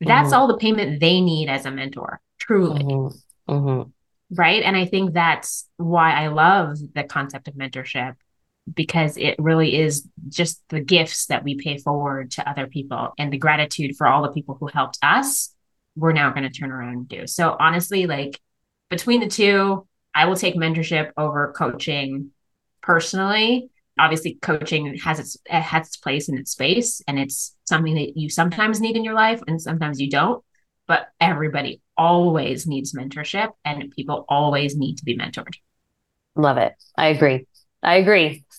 [0.08, 0.34] That's mm-hmm.
[0.34, 2.84] all the payment they need as a mentor, truly.
[2.84, 3.54] Mm-hmm.
[3.54, 3.90] Mm-hmm.
[4.34, 4.64] Right.
[4.64, 8.16] And I think that's why I love the concept of mentorship
[8.74, 13.32] because it really is just the gifts that we pay forward to other people and
[13.32, 15.54] the gratitude for all the people who helped us.
[15.96, 17.28] We're now going to turn around and do.
[17.28, 18.40] So honestly, like
[18.90, 22.32] between the two, I will take mentorship over coaching
[22.82, 27.96] personally obviously coaching has its uh, has its place in its space and it's something
[27.96, 30.44] that you sometimes need in your life and sometimes you don't
[30.88, 35.54] but everybody always needs mentorship and people always need to be mentored.
[36.36, 36.74] Love it.
[36.98, 37.46] I agree.
[37.84, 38.44] I agree.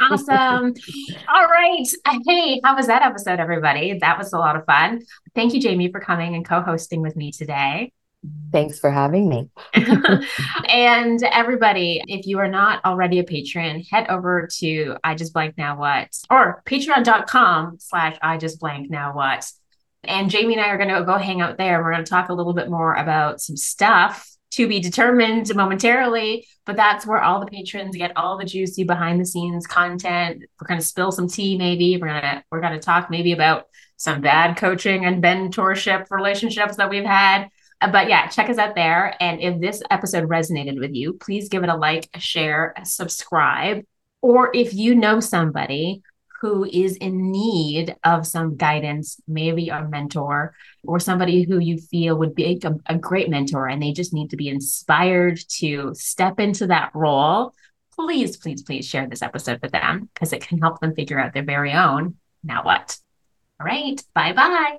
[0.00, 0.74] Awesome.
[1.28, 1.86] All right.
[2.26, 3.98] Hey how was that episode everybody?
[3.98, 5.02] That was a lot of fun.
[5.34, 7.92] Thank you jami for coming and co-hosting with me today
[8.52, 9.50] Thanks for having me.
[10.68, 15.58] and everybody, if you are not already a patron, head over to I just blank
[15.58, 19.50] now what or patreon.com slash I just blank now what.
[20.04, 21.82] And Jami and I are going to go hang out there.
[21.82, 26.46] We're going to talk a little bit more about some stuff to be determined momentarily,
[26.64, 30.44] but that's where all the patrons get all the juicy behind the scenes content.
[30.60, 31.96] We're going to spill some tea maybe.
[31.96, 33.66] We're going to we're going to talk maybe about
[33.96, 37.48] some bad coaching and mentorship relationships that we've had
[37.84, 39.14] Uh, but yeah, check us out there.
[39.20, 42.86] And if this episode resonated with you, please give it a like, a share, a
[42.86, 43.84] subscribe.
[44.22, 46.02] Or if you know somebody
[46.40, 52.16] who is in need of some guidance, maybe a mentor or somebody who you feel
[52.16, 56.40] would be a, a great mentor and they just need to be inspired to step
[56.40, 57.52] into that role,
[57.94, 61.34] please, please, please share this episode with them because it can help them figure out
[61.34, 62.16] their very own.
[62.42, 62.96] Now what?
[63.60, 64.02] All right.
[64.14, 64.78] Bye bye.